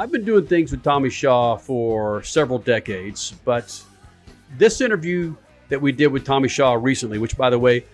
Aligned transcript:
I've 0.00 0.10
been 0.10 0.24
doing 0.24 0.46
things 0.46 0.70
with 0.70 0.82
Tommy 0.82 1.10
Shaw 1.10 1.58
for 1.58 2.22
several 2.22 2.58
decades, 2.58 3.34
but 3.44 3.84
this 4.56 4.80
interview 4.80 5.36
that 5.68 5.78
we 5.78 5.92
did 5.92 6.06
with 6.06 6.24
Tommy 6.24 6.48
Shaw 6.48 6.72
recently, 6.72 7.18
which, 7.18 7.36
by 7.36 7.50
the 7.50 7.58
way, 7.58 7.84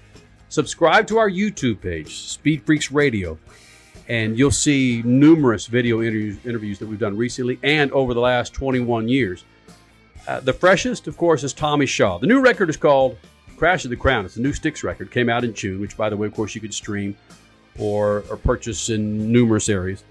subscribe 0.48 1.08
to 1.08 1.18
our 1.18 1.28
YouTube 1.28 1.80
page, 1.80 2.18
Speed 2.28 2.62
Freaks 2.64 2.92
Radio, 2.92 3.36
and 4.06 4.38
you'll 4.38 4.52
see 4.52 5.02
numerous 5.04 5.66
video 5.66 6.00
interviews, 6.00 6.38
interviews 6.46 6.78
that 6.78 6.86
we've 6.86 7.00
done 7.00 7.16
recently 7.16 7.58
and 7.64 7.90
over 7.90 8.14
the 8.14 8.20
last 8.20 8.54
21 8.54 9.08
years. 9.08 9.44
Uh, 10.28 10.38
the 10.38 10.52
freshest, 10.52 11.08
of 11.08 11.16
course, 11.16 11.42
is 11.42 11.52
Tommy 11.52 11.86
Shaw. 11.86 12.18
The 12.18 12.28
new 12.28 12.40
record 12.40 12.70
is 12.70 12.76
called 12.76 13.18
Crash 13.56 13.84
of 13.84 13.90
the 13.90 13.96
Crown. 13.96 14.24
It's 14.24 14.36
a 14.36 14.40
new 14.40 14.52
Styx 14.52 14.84
record. 14.84 15.10
Came 15.10 15.28
out 15.28 15.42
in 15.42 15.52
June, 15.54 15.80
which, 15.80 15.96
by 15.96 16.08
the 16.08 16.16
way, 16.16 16.28
of 16.28 16.34
course, 16.34 16.54
you 16.54 16.60
could 16.60 16.72
stream 16.72 17.16
or, 17.80 18.22
or 18.30 18.36
purchase 18.36 18.90
in 18.90 19.32
numerous 19.32 19.68
areas. 19.68 20.04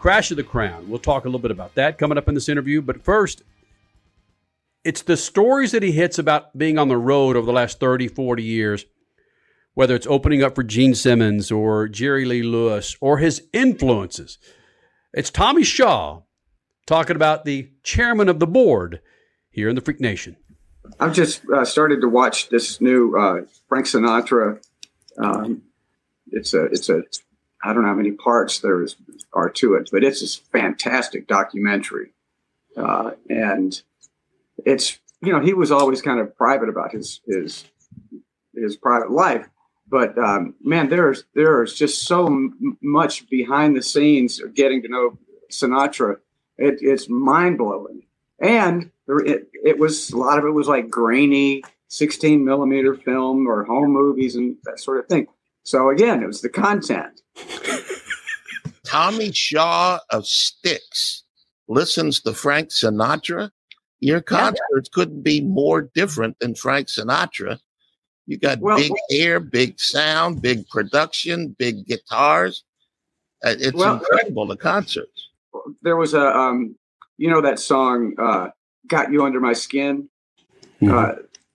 Crash 0.00 0.30
of 0.30 0.38
the 0.38 0.42
Crown. 0.42 0.88
We'll 0.88 0.98
talk 0.98 1.26
a 1.26 1.28
little 1.28 1.40
bit 1.40 1.50
about 1.50 1.74
that 1.74 1.98
coming 1.98 2.16
up 2.16 2.26
in 2.26 2.34
this 2.34 2.48
interview. 2.48 2.80
But 2.80 3.04
first, 3.04 3.42
it's 4.82 5.02
the 5.02 5.14
stories 5.14 5.72
that 5.72 5.82
he 5.82 5.92
hits 5.92 6.18
about 6.18 6.56
being 6.56 6.78
on 6.78 6.88
the 6.88 6.96
road 6.96 7.36
over 7.36 7.44
the 7.44 7.52
last 7.52 7.78
30, 7.80 8.08
40 8.08 8.42
years, 8.42 8.86
whether 9.74 9.94
it's 9.94 10.06
opening 10.06 10.42
up 10.42 10.54
for 10.54 10.62
Gene 10.62 10.94
Simmons 10.94 11.52
or 11.52 11.86
Jerry 11.86 12.24
Lee 12.24 12.42
Lewis 12.42 12.96
or 13.02 13.18
his 13.18 13.42
influences. 13.52 14.38
It's 15.12 15.30
Tommy 15.30 15.64
Shaw 15.64 16.22
talking 16.86 17.14
about 17.14 17.44
the 17.44 17.68
chairman 17.82 18.30
of 18.30 18.40
the 18.40 18.46
board 18.46 19.02
here 19.50 19.68
in 19.68 19.74
the 19.74 19.82
Freak 19.82 20.00
Nation. 20.00 20.34
I've 20.98 21.12
just 21.12 21.42
uh, 21.54 21.66
started 21.66 22.00
to 22.00 22.08
watch 22.08 22.48
this 22.48 22.80
new 22.80 23.18
uh, 23.18 23.42
Frank 23.68 23.84
Sinatra. 23.84 24.64
Um, 25.18 25.60
it's 26.32 26.54
a 26.54 26.64
it's 26.64 26.88
a 26.88 27.02
I 27.62 27.72
don't 27.72 27.82
know 27.82 27.88
how 27.88 27.94
many 27.94 28.12
parts 28.12 28.60
there 28.60 28.82
is, 28.82 28.96
are 29.32 29.50
to 29.50 29.74
it, 29.74 29.90
but 29.92 30.04
it's 30.04 30.22
a 30.22 30.40
fantastic 30.50 31.26
documentary, 31.26 32.12
uh, 32.76 33.12
and 33.28 33.80
it's 34.64 34.98
you 35.20 35.32
know 35.32 35.40
he 35.40 35.52
was 35.52 35.70
always 35.70 36.02
kind 36.02 36.20
of 36.20 36.36
private 36.36 36.68
about 36.68 36.92
his 36.92 37.20
his 37.26 37.64
his 38.54 38.76
private 38.76 39.10
life, 39.10 39.48
but 39.88 40.16
um, 40.18 40.54
man, 40.62 40.88
there's 40.88 41.24
there's 41.34 41.74
just 41.74 42.06
so 42.06 42.26
m- 42.26 42.78
much 42.82 43.28
behind 43.28 43.76
the 43.76 43.82
scenes 43.82 44.40
of 44.40 44.54
getting 44.54 44.82
to 44.82 44.88
know 44.88 45.18
Sinatra. 45.50 46.16
It, 46.56 46.78
it's 46.80 47.08
mind 47.08 47.58
blowing, 47.58 48.02
and 48.38 48.90
it, 49.08 49.48
it 49.64 49.78
was 49.78 50.10
a 50.10 50.16
lot 50.16 50.38
of 50.38 50.44
it 50.44 50.50
was 50.50 50.68
like 50.68 50.90
grainy 50.90 51.62
16 51.90 52.44
millimeter 52.44 52.94
film 52.94 53.48
or 53.48 53.64
home 53.64 53.90
movies 53.90 54.36
and 54.36 54.56
that 54.64 54.80
sort 54.80 55.00
of 55.00 55.06
thing. 55.06 55.26
So 55.64 55.90
again, 55.90 56.22
it 56.22 56.26
was 56.26 56.40
the 56.40 56.48
content. 56.48 57.20
Tommy 58.84 59.32
Shaw 59.32 59.98
of 60.10 60.26
Styx 60.26 61.24
listens 61.68 62.20
to 62.22 62.32
Frank 62.34 62.70
Sinatra. 62.70 63.50
Your 64.00 64.20
concerts 64.20 64.58
yeah. 64.72 64.94
couldn't 64.94 65.22
be 65.22 65.40
more 65.40 65.82
different 65.94 66.38
than 66.40 66.54
Frank 66.54 66.88
Sinatra. 66.88 67.58
You 68.26 68.38
got 68.38 68.60
well, 68.60 68.76
big 68.76 68.92
air, 69.10 69.40
big 69.40 69.78
sound, 69.78 70.40
big 70.40 70.68
production, 70.68 71.54
big 71.58 71.86
guitars. 71.86 72.64
Uh, 73.44 73.54
it's 73.58 73.74
well, 73.74 73.94
incredible 73.94 74.46
the 74.46 74.56
concerts. 74.56 75.30
There 75.82 75.96
was 75.96 76.14
a, 76.14 76.26
um, 76.36 76.76
you 77.18 77.28
know, 77.30 77.40
that 77.40 77.58
song 77.58 78.14
uh, 78.18 78.50
"Got 78.86 79.12
You 79.12 79.24
Under 79.24 79.40
My 79.40 79.52
Skin." 79.52 80.08
Mm-hmm. 80.80 80.96
Uh, 80.96 81.12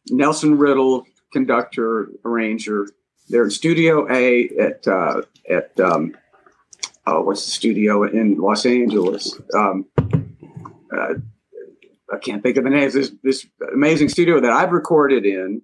Nelson 0.10 0.58
Riddle, 0.58 1.06
conductor, 1.32 2.10
arranger. 2.24 2.90
They're 3.30 3.46
in 3.46 3.52
Studio 3.52 4.08
A 4.12 4.50
at 4.60 4.88
uh, 4.88 5.22
at 5.50 5.80
um, 5.80 6.16
oh, 7.08 7.22
what's 7.22 7.46
the 7.46 7.52
studio 7.52 8.04
in 8.04 8.38
Los 8.38 8.66
Angeles? 8.66 9.40
Um, 9.54 9.86
uh, 10.96 11.16
I 12.12 12.18
can't 12.22 12.44
think 12.44 12.58
of 12.58 12.64
the 12.64 12.70
name. 12.70 12.90
This 12.92 13.12
this 13.24 13.48
amazing 13.74 14.10
studio 14.10 14.40
that 14.40 14.52
I've 14.52 14.72
recorded 14.72 15.26
in 15.26 15.62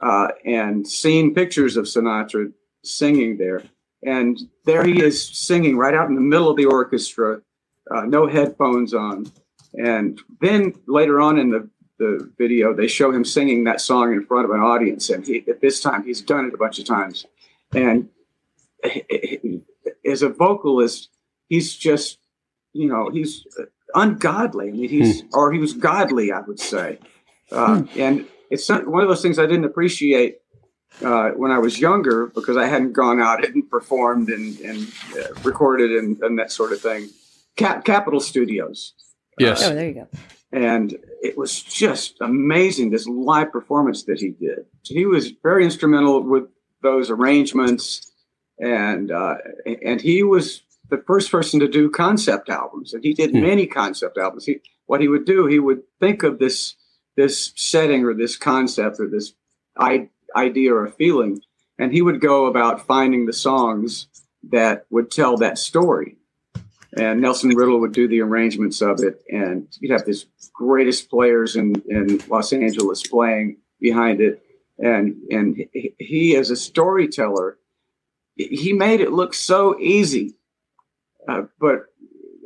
uh, 0.00 0.28
and 0.44 0.86
seen 0.86 1.34
pictures 1.34 1.76
of 1.76 1.86
Sinatra 1.86 2.52
singing 2.82 3.38
there. 3.38 3.62
And 4.04 4.38
there 4.66 4.84
he 4.84 5.02
is 5.02 5.26
singing 5.26 5.78
right 5.78 5.94
out 5.94 6.08
in 6.08 6.14
the 6.14 6.20
middle 6.20 6.50
of 6.50 6.56
the 6.56 6.66
orchestra, 6.66 7.40
uh, 7.90 8.02
no 8.02 8.26
headphones 8.26 8.92
on. 8.92 9.32
And 9.72 10.20
then 10.40 10.74
later 10.86 11.20
on 11.20 11.38
in 11.38 11.50
the, 11.50 11.68
the 11.98 12.30
video, 12.38 12.74
they 12.74 12.88
show 12.88 13.12
him 13.12 13.24
singing 13.24 13.64
that 13.64 13.80
song 13.80 14.12
in 14.12 14.24
front 14.24 14.44
of 14.44 14.50
an 14.50 14.60
audience. 14.60 15.10
And 15.10 15.26
he, 15.26 15.44
at 15.48 15.60
this 15.60 15.80
time, 15.80 16.04
he's 16.04 16.20
done 16.20 16.46
it 16.46 16.54
a 16.54 16.58
bunch 16.58 16.78
of 16.78 16.84
times. 16.84 17.26
And 17.72 18.08
as 20.04 20.22
a 20.22 20.28
vocalist, 20.28 21.08
he's 21.48 21.74
just, 21.74 22.18
you 22.72 22.88
know, 22.88 23.10
he's 23.10 23.46
ungodly. 23.94 24.68
I 24.68 24.72
mean, 24.72 24.88
he's 24.88 25.22
hmm. 25.22 25.28
or 25.32 25.52
he 25.52 25.58
was 25.58 25.72
godly, 25.72 26.32
I 26.32 26.40
would 26.40 26.60
say. 26.60 26.98
Uh, 27.50 27.80
hmm. 27.80 28.00
And 28.00 28.26
it's 28.50 28.68
one 28.68 29.02
of 29.02 29.08
those 29.08 29.22
things 29.22 29.38
I 29.38 29.46
didn't 29.46 29.64
appreciate 29.64 30.38
uh, 31.02 31.30
when 31.30 31.50
I 31.50 31.58
was 31.58 31.80
younger 31.80 32.26
because 32.26 32.56
I 32.56 32.66
hadn't 32.66 32.92
gone 32.92 33.20
out 33.20 33.44
and 33.44 33.68
performed 33.68 34.28
and, 34.28 34.58
and 34.60 34.92
uh, 35.16 35.34
recorded 35.42 35.90
and, 35.90 36.20
and, 36.22 36.38
that 36.38 36.52
sort 36.52 36.72
of 36.72 36.80
thing. 36.80 37.08
Cap- 37.56 37.84
Capitol 37.84 38.20
Studios. 38.20 38.94
Yes. 39.38 39.62
oh, 39.64 39.74
there 39.74 39.88
you 39.88 39.94
go. 39.94 40.08
And 40.54 40.96
it 41.20 41.36
was 41.36 41.60
just 41.60 42.14
amazing 42.20 42.90
this 42.90 43.08
live 43.08 43.50
performance 43.50 44.04
that 44.04 44.20
he 44.20 44.30
did. 44.30 44.66
He 44.84 45.04
was 45.04 45.32
very 45.42 45.64
instrumental 45.64 46.22
with 46.22 46.44
those 46.80 47.10
arrangements, 47.10 48.12
and 48.60 49.10
uh, 49.10 49.34
and 49.82 50.00
he 50.00 50.22
was 50.22 50.62
the 50.90 51.02
first 51.08 51.32
person 51.32 51.58
to 51.58 51.66
do 51.66 51.90
concept 51.90 52.48
albums, 52.48 52.94
and 52.94 53.02
he 53.02 53.14
did 53.14 53.32
hmm. 53.32 53.40
many 53.40 53.66
concept 53.66 54.16
albums. 54.16 54.46
He, 54.46 54.60
what 54.86 55.00
he 55.00 55.08
would 55.08 55.24
do, 55.24 55.46
he 55.46 55.58
would 55.58 55.82
think 55.98 56.22
of 56.22 56.38
this 56.38 56.76
this 57.16 57.52
setting 57.56 58.04
or 58.04 58.14
this 58.14 58.36
concept 58.36 59.00
or 59.00 59.08
this 59.08 59.34
I- 59.76 60.10
idea 60.36 60.72
or 60.72 60.86
feeling, 60.86 61.40
and 61.80 61.92
he 61.92 62.00
would 62.00 62.20
go 62.20 62.46
about 62.46 62.86
finding 62.86 63.26
the 63.26 63.32
songs 63.32 64.06
that 64.50 64.86
would 64.88 65.10
tell 65.10 65.36
that 65.38 65.58
story. 65.58 66.16
And 66.96 67.20
Nelson 67.20 67.50
Riddle 67.50 67.80
would 67.80 67.92
do 67.92 68.06
the 68.06 68.20
arrangements 68.20 68.80
of 68.80 69.00
it, 69.02 69.22
and 69.28 69.66
you'd 69.80 69.90
have 69.90 70.04
these 70.04 70.26
greatest 70.52 71.10
players 71.10 71.56
in, 71.56 71.82
in 71.88 72.20
Los 72.28 72.52
Angeles 72.52 73.02
playing 73.02 73.58
behind 73.80 74.20
it. 74.20 74.42
And 74.78 75.16
and 75.30 75.64
he, 75.98 76.36
as 76.36 76.50
a 76.50 76.56
storyteller, 76.56 77.58
he 78.36 78.72
made 78.72 79.00
it 79.00 79.12
look 79.12 79.34
so 79.34 79.78
easy. 79.78 80.34
Uh, 81.28 81.42
but 81.60 81.86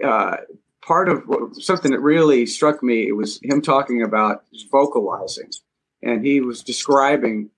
uh, 0.04 0.37
part 0.82 1.08
of 1.08 1.22
something 1.60 1.91
that 1.91 2.00
really 2.00 2.47
struck 2.47 2.82
me 2.82 3.08
it 3.08 3.16
was 3.16 3.41
him 3.42 3.60
talking 3.60 4.03
about 4.03 4.44
vocalizing, 4.70 5.50
and 6.03 6.25
he 6.25 6.41
was 6.41 6.62
describing 6.62 7.50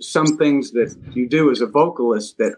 some 0.00 0.38
things 0.38 0.72
that 0.72 0.96
you 1.12 1.28
do 1.28 1.50
as 1.50 1.60
a 1.60 1.66
vocalist 1.66 2.38
that 2.38 2.54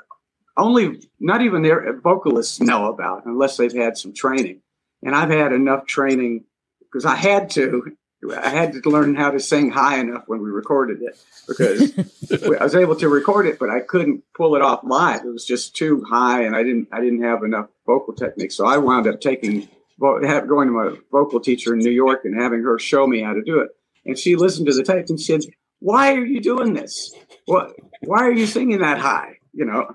only 0.57 1.03
not 1.21 1.43
even 1.43 1.63
their 1.63 1.93
vocalists 2.01 2.61
know 2.61 2.87
about 2.87 3.27
unless 3.27 3.57
they've 3.57 3.73
had 3.73 3.97
some 3.97 4.13
training. 4.13 4.63
And 5.03 5.15
I've 5.15 5.31
had 5.31 5.53
enough 5.53 5.87
training 5.87 6.45
because 6.81 7.05
I 7.05 7.17
had 7.17 7.51
to. 7.51 7.97
I 8.35 8.49
had 8.49 8.73
to 8.73 8.91
learn 8.91 9.15
how 9.15 9.31
to 9.31 9.39
sing 9.39 9.71
high 9.71 9.99
enough 9.99 10.25
when 10.27 10.43
we 10.43 10.49
recorded 10.51 11.01
it 11.03 11.23
because 11.47 11.93
I 12.61 12.65
was 12.65 12.75
able 12.75 12.97
to 12.97 13.09
record 13.09 13.47
it, 13.47 13.59
but 13.59 13.69
I 13.69 13.81
couldn't 13.81 14.25
pull 14.35 14.57
it 14.57 14.63
off 14.63 14.81
live. 14.83 15.25
It 15.25 15.29
was 15.29 15.45
just 15.45 15.77
too 15.77 16.03
high, 16.09 16.43
and 16.43 16.57
I 16.57 16.63
didn't 16.63 16.89
I 16.91 17.01
didn't 17.01 17.23
have 17.23 17.45
enough 17.45 17.69
vocal 17.87 18.15
technique. 18.15 18.53
So 18.53 18.67
I 18.67 18.79
wound 18.79 19.07
up 19.07 19.21
taking 19.21 19.69
going 20.01 20.69
to 20.69 20.73
my 20.73 20.97
vocal 21.13 21.41
teacher 21.41 21.75
in 21.75 21.81
New 21.81 21.91
York 21.91 22.25
and 22.25 22.41
having 22.41 22.63
her 22.63 22.79
show 22.79 23.07
me 23.07 23.21
how 23.23 23.35
to 23.35 23.43
do 23.43 23.61
it. 23.61 23.71
And 24.05 24.19
she 24.19 24.37
listened 24.37 24.67
to 24.67 24.75
the 24.75 24.83
tape 24.83 25.07
and 25.09 25.21
she 25.21 25.39
said, 25.39 25.53
"Why 25.81 26.15
are 26.15 26.25
you 26.25 26.41
doing 26.41 26.75
this? 26.75 27.15
What? 27.45 27.77
Why 28.01 28.23
are 28.23 28.33
you 28.33 28.47
singing 28.47 28.81
that 28.81 28.99
high? 28.99 29.39
You 29.53 29.67
know, 29.67 29.95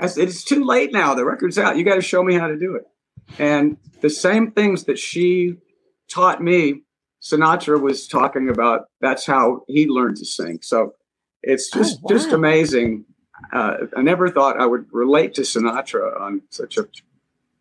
I 0.00 0.06
said, 0.06 0.28
it's 0.28 0.44
too 0.44 0.64
late 0.64 0.92
now. 0.92 1.14
The 1.14 1.24
record's 1.24 1.58
out. 1.58 1.76
You 1.76 1.84
got 1.84 1.96
to 1.96 2.02
show 2.02 2.22
me 2.22 2.34
how 2.34 2.48
to 2.48 2.58
do 2.58 2.74
it." 2.74 2.84
And 3.38 3.76
the 4.00 4.10
same 4.10 4.50
things 4.50 4.84
that 4.84 4.98
she 4.98 5.56
taught 6.10 6.42
me, 6.42 6.82
Sinatra 7.22 7.80
was 7.80 8.08
talking 8.08 8.48
about. 8.48 8.86
That's 9.00 9.26
how 9.26 9.62
he 9.68 9.86
learned 9.86 10.16
to 10.18 10.24
sing. 10.24 10.60
So 10.62 10.94
it's 11.42 11.70
just 11.70 11.98
oh, 11.98 12.00
wow. 12.02 12.16
just 12.16 12.32
amazing. 12.32 13.04
Uh, 13.52 13.86
I 13.96 14.02
never 14.02 14.28
thought 14.28 14.60
I 14.60 14.66
would 14.66 14.86
relate 14.92 15.34
to 15.34 15.42
Sinatra 15.42 16.20
on 16.20 16.42
such 16.50 16.76
a 16.76 16.88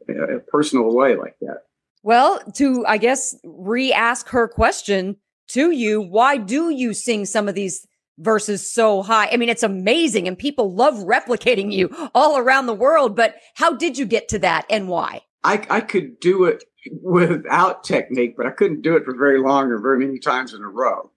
a 0.09 0.39
personal 0.39 0.93
way 0.93 1.15
like 1.15 1.35
that. 1.41 1.63
Well, 2.03 2.39
to 2.55 2.85
I 2.87 2.97
guess 2.97 3.35
re-ask 3.43 4.29
her 4.29 4.47
question 4.47 5.17
to 5.49 5.71
you, 5.71 6.01
why 6.01 6.37
do 6.37 6.69
you 6.69 6.93
sing 6.93 7.25
some 7.25 7.47
of 7.47 7.55
these 7.55 7.85
verses 8.19 8.71
so 8.71 9.01
high? 9.01 9.29
I 9.31 9.37
mean, 9.37 9.49
it's 9.49 9.63
amazing 9.63 10.27
and 10.27 10.37
people 10.37 10.73
love 10.73 10.95
replicating 10.95 11.71
you 11.71 12.09
all 12.13 12.37
around 12.37 12.67
the 12.67 12.73
world, 12.73 13.15
but 13.15 13.35
how 13.55 13.75
did 13.75 13.97
you 13.97 14.05
get 14.05 14.27
to 14.29 14.39
that 14.39 14.65
and 14.69 14.87
why? 14.87 15.21
I, 15.43 15.65
I 15.69 15.81
could 15.81 16.19
do 16.19 16.45
it 16.45 16.63
without 17.01 17.83
technique, 17.83 18.35
but 18.37 18.45
I 18.45 18.51
couldn't 18.51 18.81
do 18.81 18.95
it 18.95 19.05
for 19.05 19.15
very 19.15 19.39
long 19.39 19.71
or 19.71 19.79
very 19.79 19.99
many 19.99 20.19
times 20.19 20.53
in 20.53 20.61
a 20.61 20.67
row. 20.67 21.11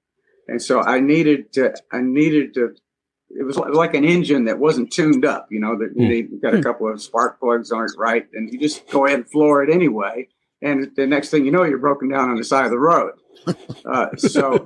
And 0.49 0.60
so 0.60 0.82
I 0.82 1.00
needed 1.00 1.52
to 1.54 1.75
I 1.93 2.00
needed 2.00 2.54
to 2.54 2.75
it 3.31 3.44
was 3.44 3.56
like 3.56 3.94
an 3.94 4.04
engine 4.04 4.44
that 4.44 4.58
wasn't 4.58 4.93
tuned 4.93 5.25
up, 5.25 5.49
you 5.50 5.58
know, 5.58 5.78
that 5.78 5.96
mm. 5.96 6.08
they 6.08 6.22
got 6.22 6.52
a 6.52 6.58
hmm. 6.58 6.62
couple 6.62 6.93
of 6.93 7.00
spark 7.00 7.40
plugs 7.40 7.72
aren't 7.72 7.96
right, 7.96 8.26
and 8.34 8.52
you 8.52 8.58
just 8.58 8.87
go 8.90 9.06
ahead 9.06 9.20
and 9.20 9.31
floor 9.31 9.62
it 9.62 9.70
anyway. 9.70 10.28
and 10.60 10.94
the 10.96 11.06
next 11.06 11.31
thing 11.31 11.46
you 11.46 11.50
know, 11.50 11.64
you're 11.64 11.78
broken 11.78 12.10
down 12.10 12.28
on 12.28 12.37
the 12.37 12.44
side 12.44 12.66
of 12.66 12.70
the 12.70 12.78
road. 12.78 13.12
Uh, 13.84 14.14
so 14.16 14.64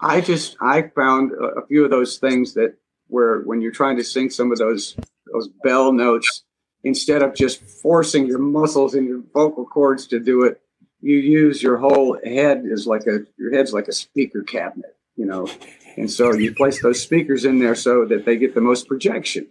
I 0.00 0.20
just 0.20 0.56
I 0.60 0.82
found 0.94 1.32
a, 1.32 1.66
few 1.66 1.84
of 1.84 1.90
those 1.90 2.18
things 2.18 2.54
that 2.54 2.74
where 3.08 3.40
when 3.40 3.60
you're 3.60 3.72
trying 3.72 3.96
to 3.96 4.04
sing 4.04 4.30
some 4.30 4.52
of 4.52 4.58
those 4.58 4.96
those 5.32 5.48
bell 5.62 5.92
notes, 5.92 6.44
instead 6.84 7.22
of 7.22 7.34
just 7.34 7.62
forcing 7.62 8.26
your 8.26 8.38
muscles 8.38 8.94
and 8.94 9.06
your 9.06 9.22
vocal 9.32 9.64
cords 9.64 10.06
to 10.08 10.20
do 10.20 10.44
it, 10.44 10.60
you 11.00 11.16
use 11.16 11.62
your 11.62 11.78
whole 11.78 12.18
head 12.24 12.62
is 12.64 12.86
like 12.86 13.06
a 13.06 13.20
your 13.38 13.54
head's 13.54 13.72
like 13.72 13.88
a 13.88 13.92
speaker 13.92 14.42
cabinet, 14.42 14.96
you 15.16 15.24
know, 15.24 15.48
and 15.96 16.10
so 16.10 16.34
you 16.34 16.54
place 16.54 16.82
those 16.82 17.00
speakers 17.00 17.44
in 17.44 17.58
there 17.58 17.74
so 17.74 18.04
that 18.04 18.24
they 18.24 18.36
get 18.36 18.54
the 18.54 18.60
most 18.60 18.86
projection, 18.86 19.46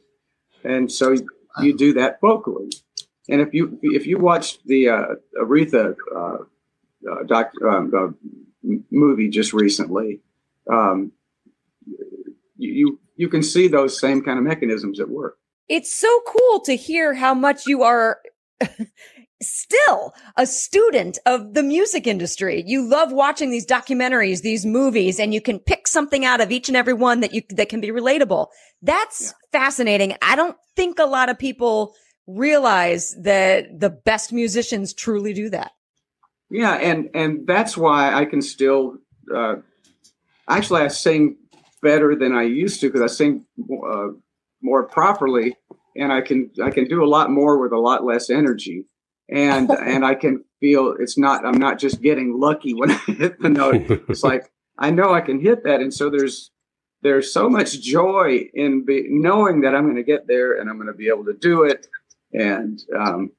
and 0.63 0.91
so 0.91 1.15
you 1.62 1.75
do 1.75 1.94
that 1.94 2.21
vocally. 2.21 2.71
And 3.30 3.41
if 3.41 3.53
you 3.53 3.80
if 3.81 4.06
you 4.06 4.19
watch 4.19 4.62
the 4.63 4.89
uh, 4.89 5.06
Aretha 5.41 5.95
uh, 6.15 6.38
uh, 7.12 7.24
doc, 7.25 7.51
um, 7.68 7.91
uh, 7.98 8.77
movie 8.91 9.30
just 9.30 9.53
recently, 9.53 10.21
um, 10.71 11.12
you 12.57 13.00
you 13.15 13.29
can 13.29 13.44
see 13.44 13.67
those 13.67 14.00
same 14.00 14.21
kind 14.21 14.38
of 14.38 14.45
mechanisms 14.45 15.00
at 15.00 15.09
work. 15.09 15.38
It's 15.67 15.94
so 15.94 16.21
cool 16.27 16.59
to 16.62 16.75
hear 16.75 17.13
how 17.13 17.33
much 17.33 17.65
you 17.65 17.83
are 17.83 18.19
still 19.41 20.13
a 20.38 20.45
student 20.45 21.17
of 21.25 21.53
the 21.53 21.63
music 21.63 22.07
industry. 22.07 22.63
You 22.65 22.88
love 22.88 23.12
watching 23.12 23.51
these 23.51 23.65
documentaries, 23.65 24.41
these 24.41 24.65
movies, 24.65 25.19
and 25.19 25.33
you 25.33 25.41
can 25.41 25.59
pick 25.59 25.88
something 25.88 26.23
out 26.25 26.41
of 26.41 26.51
each 26.51 26.67
and 26.67 26.77
every 26.77 26.94
one 26.94 27.21
that 27.21 27.33
you 27.33 27.41
that 27.51 27.69
can 27.69 27.81
be 27.81 27.89
relatable. 27.89 28.47
That's 28.81 29.33
yeah. 29.33 29.59
fascinating. 29.59 30.15
I 30.21 30.35
don't 30.35 30.57
think 30.75 31.00
a 31.00 31.06
lot 31.06 31.29
of 31.29 31.39
people 31.39 31.94
realize 32.27 33.15
that 33.21 33.79
the 33.79 33.89
best 33.89 34.33
musicians 34.33 34.94
truly 34.94 35.33
do 35.33 35.50
that. 35.50 35.71
Yeah, 36.50 36.73
and 36.75 37.09
and 37.13 37.47
that's 37.47 37.75
why 37.75 38.13
I 38.13 38.25
can 38.25 38.41
still 38.41 38.97
uh, 39.33 39.56
actually 40.50 40.81
I 40.81 40.88
sing 40.89 41.38
better 41.81 42.15
than 42.15 42.33
I 42.33 42.44
used 42.44 42.81
to 42.81 42.88
because 42.88 43.01
I 43.01 43.13
sing 43.13 43.45
uh, 43.59 44.07
more 44.62 44.83
properly, 44.83 45.56
and 45.95 46.12
I 46.12 46.21
can 46.21 46.51
I 46.63 46.71
can 46.71 46.88
do 46.88 47.03
a 47.03 47.07
lot 47.07 47.30
more 47.31 47.59
with 47.59 47.71
a 47.71 47.80
lot 47.80 48.03
less 48.03 48.30
energy, 48.30 48.86
and 49.30 49.69
and 49.86 50.06
I 50.06 50.15
can 50.15 50.44
feel 50.59 50.95
it's 51.00 51.18
not 51.18 51.45
I'm 51.45 51.59
not 51.59 51.80
just 51.80 52.01
getting 52.01 52.39
lucky 52.39 52.74
when 52.74 52.92
I 52.92 52.97
hit 53.07 53.39
the 53.39 53.50
note. 53.50 53.86
It's 54.09 54.24
like 54.31 54.51
I 54.77 54.92
know 54.92 55.13
I 55.13 55.21
can 55.21 55.39
hit 55.39 55.63
that, 55.63 55.81
and 55.81 55.94
so 55.94 56.09
there's 56.09 56.51
there's 57.01 57.31
so 57.31 57.50
much 57.50 57.81
joy 57.81 58.50
in 58.53 58.83
be, 58.83 59.06
knowing 59.09 59.62
that 59.62 59.75
I'm 59.75 59.83
going 59.83 59.95
to 59.95 60.03
get 60.03 60.27
there 60.27 60.59
and 60.59 60.69
I'm 60.69 60.77
going 60.77 60.88
to 60.88 60.94
be 60.94 61.07
able 61.07 61.25
to 61.25 61.33
do 61.33 61.63
it, 61.63 61.88
and 62.33 62.81
um, 62.98 63.31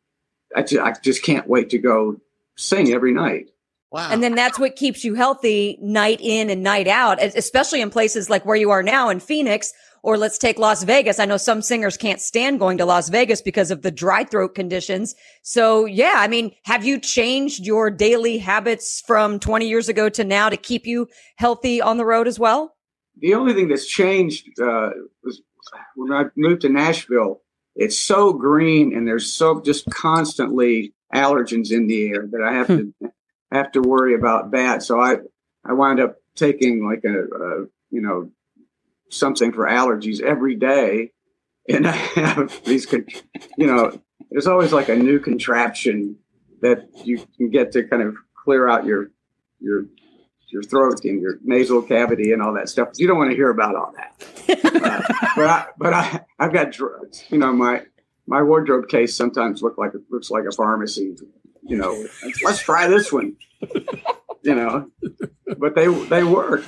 I, 0.55 0.62
just, 0.62 0.82
I 0.82 0.94
just 1.02 1.25
can't 1.25 1.49
wait 1.49 1.70
to 1.70 1.79
go 1.79 2.20
sing 2.56 2.93
every 2.93 3.12
night. 3.12 3.50
Wow. 3.93 4.09
And 4.11 4.23
then 4.23 4.35
that's 4.35 4.59
what 4.59 4.77
keeps 4.77 5.05
you 5.05 5.15
healthy 5.15 5.79
night 5.81 6.21
in 6.21 6.50
and 6.50 6.62
night 6.62 6.88
out, 6.88 7.23
especially 7.23 7.81
in 7.81 7.91
places 7.91 8.29
like 8.29 8.44
where 8.44 8.56
you 8.56 8.71
are 8.71 8.83
now 8.83 9.09
in 9.09 9.21
Phoenix, 9.21 9.73
or 10.03 10.19
let's 10.19 10.38
take 10.38 10.59
Las 10.59 10.83
Vegas. 10.83 11.21
I 11.21 11.25
know 11.25 11.37
some 11.37 11.62
singers 11.62 11.97
can't 11.97 12.21
stand 12.21 12.59
going 12.59 12.79
to 12.79 12.85
Las 12.85 13.09
Vegas 13.09 13.41
because 13.41 13.71
of 13.71 13.83
the 13.83 13.93
dry 13.93 14.25
throat 14.25 14.55
conditions. 14.55 15.15
So 15.43 15.85
yeah, 15.85 16.15
I 16.17 16.27
mean, 16.27 16.53
have 16.65 16.85
you 16.85 16.99
changed 16.99 17.65
your 17.65 17.91
daily 17.91 18.38
habits 18.38 19.03
from 19.06 19.38
20 19.38 19.69
years 19.69 19.88
ago 19.88 20.09
to 20.11 20.25
now 20.25 20.49
to 20.49 20.56
keep 20.56 20.85
you 20.85 21.06
healthy 21.37 21.81
on 21.81 21.97
the 21.97 22.05
road 22.05 22.27
as 22.27 22.38
well? 22.38 22.75
The 23.19 23.35
only 23.35 23.55
thing 23.55 23.69
that's 23.69 23.87
changed 23.87 24.49
uh, 24.61 24.91
was 25.23 25.43
when 25.94 26.12
I 26.12 26.25
moved 26.37 26.62
to 26.62 26.69
Nashville. 26.69 27.43
It's 27.77 27.99
so 27.99 28.33
green 28.33 28.97
and 28.97 29.06
there's 29.06 29.33
so 29.33 29.61
just 29.61 29.88
constantly 29.91 30.93
allergens 31.15 31.71
in 31.71 31.87
the 31.87 32.09
air 32.09 32.27
that 32.31 32.43
I 32.43 32.53
have 32.53 32.67
hmm. 32.67 32.77
to 32.77 33.12
have 33.52 33.72
to 33.72 33.81
worry 33.81 34.14
about 34.14 34.50
that. 34.52 34.82
So 34.82 35.00
I 35.00 35.16
I 35.64 35.72
wind 35.72 36.00
up 36.00 36.16
taking 36.34 36.87
like 36.87 37.04
a, 37.04 37.08
a 37.08 37.66
you 37.90 38.00
know 38.00 38.31
something 39.10 39.52
for 39.52 39.66
allergies 39.66 40.20
every 40.20 40.56
day, 40.56 41.12
and 41.69 41.87
I 41.88 41.93
have 41.93 42.62
these 42.64 42.90
you 43.56 43.66
know 43.66 44.00
there's 44.31 44.46
always 44.46 44.72
like 44.72 44.88
a 44.88 44.96
new 44.96 45.19
contraption 45.19 46.16
that 46.62 46.88
you 47.04 47.26
can 47.37 47.50
get 47.50 47.72
to 47.72 47.84
kind 47.84 48.02
of 48.02 48.16
clear 48.44 48.69
out 48.69 48.84
your 48.84 49.10
your 49.60 49.87
your 50.49 50.62
throat 50.62 51.04
and 51.04 51.20
your 51.20 51.38
nasal 51.42 51.82
cavity 51.82 52.32
and 52.32 52.40
all 52.40 52.54
that 52.54 52.69
stuff. 52.69 52.88
You 52.96 53.06
don't 53.06 53.19
want 53.19 53.31
to 53.31 53.37
hear 53.37 53.50
about 53.50 53.75
all 53.75 53.92
that. 53.96 54.14
uh, 54.64 55.31
but 55.37 55.46
I, 55.46 55.66
but 55.76 55.92
I 55.92 56.20
I've 56.38 56.52
got 56.52 56.72
drugs. 56.72 57.25
You 57.28 57.38
know 57.38 57.52
my 57.52 57.82
my 58.26 58.42
wardrobe 58.42 58.88
case 58.88 59.14
sometimes 59.14 59.62
look 59.62 59.78
like 59.78 59.92
looks 60.10 60.31
like 60.31 60.44
a 60.44 60.52
pharmacy 60.52 61.16
you 61.68 61.76
know, 61.76 62.04
let's 62.42 62.60
try 62.60 62.86
this 62.88 63.12
one, 63.12 63.36
you 64.42 64.54
know, 64.54 64.90
but 65.58 65.74
they 65.74 65.86
they 65.86 66.24
work. 66.24 66.64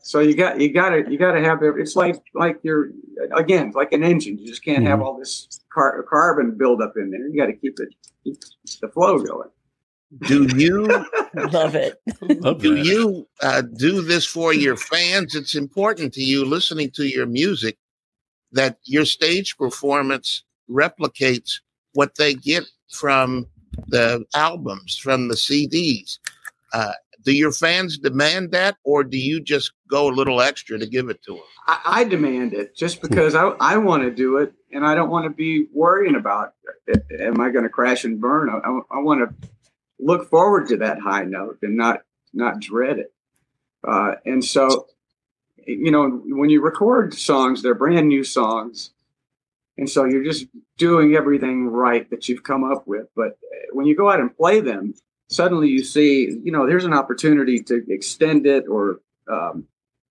So 0.00 0.20
you 0.20 0.36
got 0.36 0.60
you 0.60 0.72
got 0.72 0.90
to 0.90 1.10
you 1.10 1.18
got 1.18 1.32
to 1.32 1.40
have 1.40 1.60
it's 1.62 1.96
like 1.96 2.22
like 2.34 2.58
you're 2.62 2.90
again 3.32 3.72
like 3.74 3.92
an 3.92 4.02
engine. 4.02 4.38
You 4.38 4.46
just 4.46 4.62
can't 4.62 4.78
mm-hmm. 4.78 4.88
have 4.88 5.00
all 5.00 5.18
this 5.18 5.60
car, 5.72 6.02
carbon 6.02 6.56
buildup 6.58 6.92
in 6.96 7.10
there. 7.10 7.26
You 7.26 7.40
got 7.40 7.46
to 7.46 7.54
keep 7.54 7.80
it 7.80 7.94
keep 8.22 8.36
the 8.80 8.88
flow 8.88 9.18
going. 9.18 9.48
Do 10.28 10.46
you 10.56 10.86
love 11.34 11.74
it? 11.74 12.00
do 12.58 12.76
you 12.76 13.26
uh, 13.42 13.62
do 13.62 14.02
this 14.02 14.26
for 14.26 14.52
your 14.52 14.76
fans? 14.76 15.34
It's 15.34 15.54
important 15.54 16.12
to 16.14 16.22
you 16.22 16.44
listening 16.44 16.90
to 16.92 17.04
your 17.04 17.26
music 17.26 17.78
that 18.52 18.78
your 18.84 19.04
stage 19.04 19.56
performance 19.56 20.44
replicates 20.70 21.60
what 21.94 22.14
they 22.16 22.34
get 22.34 22.64
from 22.90 23.46
the 23.88 24.24
albums, 24.34 24.98
from 24.98 25.28
the 25.28 25.34
CDs. 25.34 26.18
Uh, 26.72 26.92
do 27.24 27.32
your 27.32 27.52
fans 27.52 27.98
demand 27.98 28.52
that, 28.52 28.76
or 28.84 29.02
do 29.02 29.16
you 29.16 29.40
just 29.40 29.72
go 29.88 30.08
a 30.08 30.12
little 30.12 30.40
extra 30.40 30.78
to 30.78 30.86
give 30.86 31.08
it 31.08 31.22
to 31.22 31.34
them? 31.34 31.42
I, 31.66 31.80
I 31.84 32.04
demand 32.04 32.52
it 32.52 32.76
just 32.76 33.00
because 33.00 33.34
I, 33.34 33.48
I 33.60 33.76
want 33.78 34.02
to 34.02 34.10
do 34.10 34.36
it, 34.38 34.52
and 34.72 34.86
I 34.86 34.94
don't 34.94 35.10
want 35.10 35.24
to 35.24 35.30
be 35.30 35.66
worrying 35.72 36.16
about 36.16 36.52
it. 36.86 37.04
am 37.20 37.40
I 37.40 37.50
going 37.50 37.64
to 37.64 37.70
crash 37.70 38.04
and 38.04 38.20
burn. 38.20 38.50
I, 38.50 38.94
I, 38.94 38.98
want 38.98 39.20
to 39.20 39.48
look 39.98 40.28
forward 40.28 40.68
to 40.68 40.76
that 40.78 41.00
high 41.00 41.24
note 41.24 41.58
and 41.62 41.76
not 41.76 42.02
not 42.34 42.60
dread 42.60 42.98
it. 42.98 43.12
Uh, 43.86 44.16
and 44.26 44.44
so, 44.44 44.86
you 45.66 45.90
know, 45.90 46.22
when 46.26 46.50
you 46.50 46.60
record 46.60 47.14
songs, 47.14 47.62
they're 47.62 47.74
brand 47.74 48.08
new 48.08 48.24
songs. 48.24 48.90
And 49.76 49.90
so 49.90 50.04
you're 50.04 50.24
just 50.24 50.46
doing 50.78 51.14
everything 51.14 51.66
right 51.68 52.08
that 52.10 52.28
you've 52.28 52.42
come 52.42 52.64
up 52.64 52.86
with. 52.86 53.06
But 53.16 53.38
when 53.72 53.86
you 53.86 53.96
go 53.96 54.10
out 54.10 54.20
and 54.20 54.36
play 54.36 54.60
them, 54.60 54.94
suddenly 55.28 55.68
you 55.68 55.82
see, 55.82 56.38
you 56.42 56.52
know, 56.52 56.66
there's 56.66 56.84
an 56.84 56.92
opportunity 56.92 57.60
to 57.64 57.82
extend 57.88 58.46
it 58.46 58.66
or 58.68 59.00
um, 59.28 59.66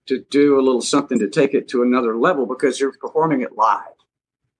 to 0.07 0.23
do 0.29 0.59
a 0.59 0.61
little 0.61 0.81
something 0.81 1.19
to 1.19 1.29
take 1.29 1.53
it 1.53 1.69
to 1.69 1.81
another 1.81 2.17
level 2.17 2.45
because 2.45 2.79
you're 2.79 2.91
performing 2.91 3.41
it 3.41 3.55
live. 3.55 3.79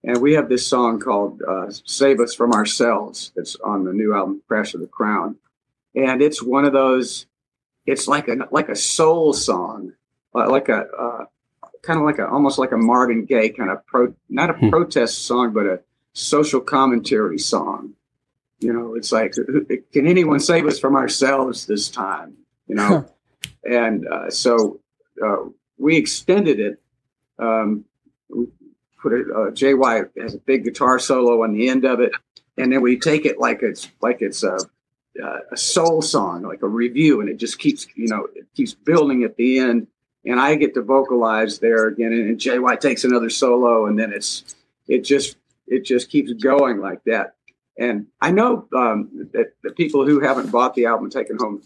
And 0.06 0.22
we 0.22 0.34
have 0.34 0.50
this 0.50 0.68
song 0.68 1.00
called 1.00 1.42
uh, 1.48 1.72
Save 1.86 2.20
Us 2.20 2.34
From 2.34 2.52
Ourselves 2.52 3.32
that's 3.36 3.56
on 3.58 3.86
the 3.86 3.94
new 3.94 4.14
album, 4.14 4.42
Crash 4.48 4.74
of 4.74 4.82
the 4.82 4.88
Crown. 4.88 5.38
And 5.96 6.22
it's 6.22 6.44
one 6.44 6.66
of 6.66 6.74
those, 6.74 7.26
it's 7.86 8.08
like 8.08 8.28
a, 8.28 8.36
like 8.52 8.70
a 8.70 8.76
soul 8.76 9.34
song, 9.34 9.94
uh, 10.36 10.50
like 10.50 10.68
a, 10.70 10.88
uh, 10.88 11.26
kind 11.84 12.00
of 12.00 12.06
like 12.06 12.18
a 12.18 12.28
almost 12.28 12.58
like 12.58 12.72
a 12.72 12.78
Marvin 12.78 13.26
Gaye 13.26 13.50
kind 13.50 13.70
of 13.70 13.86
pro, 13.86 14.14
not 14.30 14.50
a 14.50 14.54
hmm. 14.54 14.70
protest 14.70 15.28
song, 15.28 15.54
but 15.54 15.68
a 15.68 15.82
social 16.14 16.62
commentary 16.62 17.38
song. 17.38 17.94
You 18.60 18.72
know, 18.72 18.96
it's 18.96 19.12
like, 19.12 19.34
can 19.92 20.08
anyone 20.08 20.40
save 20.40 20.66
us 20.66 20.80
from 20.80 20.96
ourselves 20.96 21.66
this 21.66 21.90
time? 21.90 22.38
You 22.68 22.76
know, 22.76 23.06
and 23.64 24.08
uh, 24.08 24.32
so 24.32 24.80
uh, 25.24 25.50
we 25.78 25.98
extended 25.98 26.60
it. 26.60 26.82
Um, 27.38 27.84
we 28.30 28.48
put 29.02 29.14
it. 29.14 29.28
Uh, 29.30 29.52
JY 29.52 30.10
has 30.22 30.34
a 30.34 30.40
big 30.40 30.64
guitar 30.64 30.98
solo 30.98 31.44
on 31.44 31.54
the 31.54 31.68
end 31.68 31.84
of 31.84 32.00
it, 32.00 32.14
and 32.58 32.72
then 32.72 32.82
we 32.82 32.98
take 32.98 33.26
it 33.26 33.38
like 33.38 33.62
it's 33.62 33.90
like 34.02 34.22
it's 34.22 34.44
a 34.44 34.58
a 35.52 35.58
soul 35.58 36.02
song, 36.02 36.42
like 36.42 36.64
a 36.64 36.68
revue, 36.68 37.20
and 37.20 37.30
it 37.30 37.38
just 37.38 37.60
keeps 37.60 37.86
you 37.96 38.08
know 38.08 38.28
it 38.34 38.48
keeps 38.56 38.74
building 38.74 39.24
at 39.24 39.36
the 39.36 39.60
end 39.60 39.88
and 40.26 40.40
I 40.40 40.56
get 40.56 40.74
to 40.76 40.82
vocalize 40.82 41.60
there 41.60 41.88
again. 41.88 42.14
And, 42.14 42.30
and 42.30 42.38
JY 42.40 42.80
takes 42.80 43.04
another 43.04 43.30
solo, 43.30 43.86
and 43.86 43.98
then 44.00 44.14
it's 44.14 44.56
it 44.88 45.04
just 45.04 45.38
it 45.68 45.86
just 45.86 46.10
keeps 46.10 46.32
going 46.34 46.80
like 46.80 47.04
that. 47.06 47.36
And 47.78 48.08
I 48.22 48.32
know 48.32 48.68
um, 48.76 49.30
that 49.34 49.54
the 49.64 49.72
people 49.72 50.06
who 50.06 50.20
haven't 50.20 50.52
bought 50.52 50.76
the 50.76 50.86
album, 50.86 51.10
taken 51.10 51.38
home, 51.38 51.62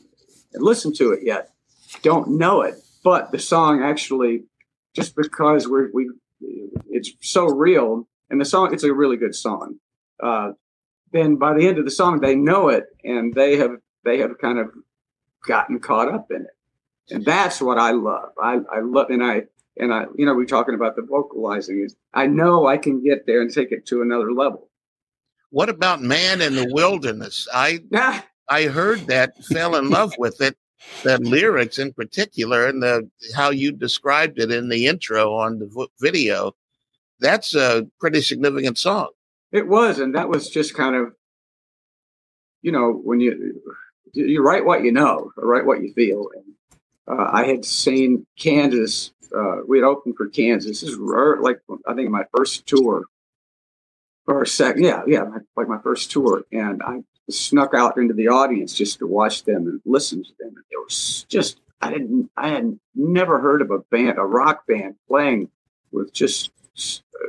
and 0.53 0.63
listened 0.63 0.95
to 0.95 1.11
it 1.11 1.23
yet, 1.23 1.51
don't 2.01 2.29
know 2.37 2.61
it. 2.61 2.75
But 3.03 3.31
the 3.31 3.39
song 3.39 3.83
actually, 3.83 4.43
just 4.95 5.15
because 5.15 5.67
we're 5.67 5.89
we, 5.93 6.09
it's 6.89 7.11
so 7.21 7.45
real, 7.45 8.07
and 8.29 8.41
the 8.41 8.45
song 8.45 8.73
it's 8.73 8.83
a 8.83 8.93
really 8.93 9.17
good 9.17 9.35
song. 9.35 9.79
Uh, 10.21 10.53
then 11.11 11.35
by 11.35 11.53
the 11.53 11.67
end 11.67 11.77
of 11.77 11.85
the 11.85 11.91
song, 11.91 12.19
they 12.19 12.35
know 12.35 12.69
it, 12.69 12.85
and 13.03 13.33
they 13.33 13.57
have 13.57 13.77
they 14.03 14.19
have 14.19 14.37
kind 14.39 14.57
of 14.57 14.71
gotten 15.45 15.79
caught 15.79 16.09
up 16.11 16.31
in 16.31 16.41
it 16.41 16.56
and 17.09 17.25
that's 17.25 17.61
what 17.61 17.77
I 17.77 17.91
love. 17.91 18.29
I, 18.41 18.59
I 18.71 18.79
love, 18.81 19.09
and 19.09 19.23
I, 19.23 19.43
and 19.77 19.93
I, 19.93 20.05
you 20.15 20.25
know, 20.25 20.33
we're 20.33 20.45
talking 20.45 20.75
about 20.75 20.95
the 20.95 21.03
vocalizing 21.03 21.83
is 21.85 21.95
I 22.13 22.27
know 22.27 22.67
I 22.67 22.77
can 22.77 23.03
get 23.03 23.25
there 23.25 23.41
and 23.41 23.53
take 23.53 23.71
it 23.71 23.85
to 23.87 24.01
another 24.01 24.31
level. 24.31 24.69
What 25.49 25.69
about 25.69 26.01
man 26.01 26.41
in 26.41 26.55
the 26.55 26.67
wilderness? 26.71 27.47
I, 27.53 27.79
I 28.49 28.63
heard 28.63 29.07
that, 29.07 29.43
fell 29.45 29.75
in 29.75 29.89
love 29.89 30.13
with 30.17 30.41
it, 30.41 30.57
the 31.03 31.17
lyrics 31.19 31.79
in 31.79 31.93
particular, 31.93 32.67
and 32.67 32.81
the 32.81 33.09
how 33.35 33.49
you 33.49 33.71
described 33.71 34.39
it 34.39 34.51
in 34.51 34.69
the 34.69 34.87
intro 34.87 35.33
on 35.33 35.59
the 35.59 35.87
video. 35.99 36.55
That's 37.19 37.55
a 37.55 37.87
pretty 37.99 38.21
significant 38.21 38.77
song. 38.77 39.09
It 39.51 39.67
was, 39.67 39.99
and 39.99 40.13
that 40.15 40.29
was 40.29 40.49
just 40.49 40.75
kind 40.75 40.95
of, 40.95 41.13
you 42.61 42.71
know, 42.71 42.91
when 42.91 43.19
you 43.19 43.61
you 44.13 44.41
write 44.41 44.65
what 44.65 44.83
you 44.83 44.91
know, 44.91 45.31
or 45.37 45.47
write 45.47 45.65
what 45.65 45.81
you 45.81 45.93
feel. 45.93 46.29
And 46.35 46.53
uh, 47.07 47.29
I 47.31 47.45
had 47.45 47.65
seen 47.65 48.25
Kansas. 48.37 49.11
Uh, 49.35 49.57
we 49.67 49.77
had 49.77 49.85
opened 49.85 50.15
for 50.17 50.27
Kansas. 50.27 50.81
This 50.81 50.91
is 50.91 50.97
like 50.97 51.59
I 51.87 51.93
think 51.93 52.09
my 52.09 52.23
first 52.35 52.65
tour, 52.65 53.05
or 54.25 54.45
second, 54.45 54.83
yeah, 54.83 55.03
yeah, 55.07 55.23
like 55.55 55.67
my 55.67 55.79
first 55.79 56.11
tour, 56.11 56.43
and 56.51 56.81
I 56.83 57.03
snuck 57.29 57.73
out 57.73 57.97
into 57.97 58.13
the 58.13 58.29
audience 58.29 58.73
just 58.73 58.99
to 58.99 59.07
watch 59.07 59.43
them 59.43 59.67
and 59.67 59.81
listen 59.85 60.23
to 60.23 60.29
them. 60.39 60.49
And 60.49 60.65
it 60.69 60.77
was 60.77 61.25
just 61.29 61.59
I 61.81 61.91
didn't 61.91 62.29
I 62.37 62.49
had 62.49 62.79
never 62.95 63.39
heard 63.39 63.61
of 63.61 63.71
a 63.71 63.79
band, 63.79 64.17
a 64.17 64.25
rock 64.25 64.65
band 64.67 64.95
playing 65.07 65.49
with 65.91 66.13
just 66.13 66.51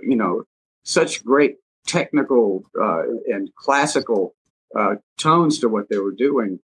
you 0.03 0.17
know 0.17 0.45
such 0.85 1.25
great 1.25 1.57
technical 1.87 2.65
uh, 2.81 3.03
and 3.27 3.55
classical 3.55 4.35
uh, 4.77 4.97
tones 5.17 5.59
to 5.61 5.69
what 5.69 5.89
they 5.89 5.99
were 5.99 6.13
doing. 6.13 6.61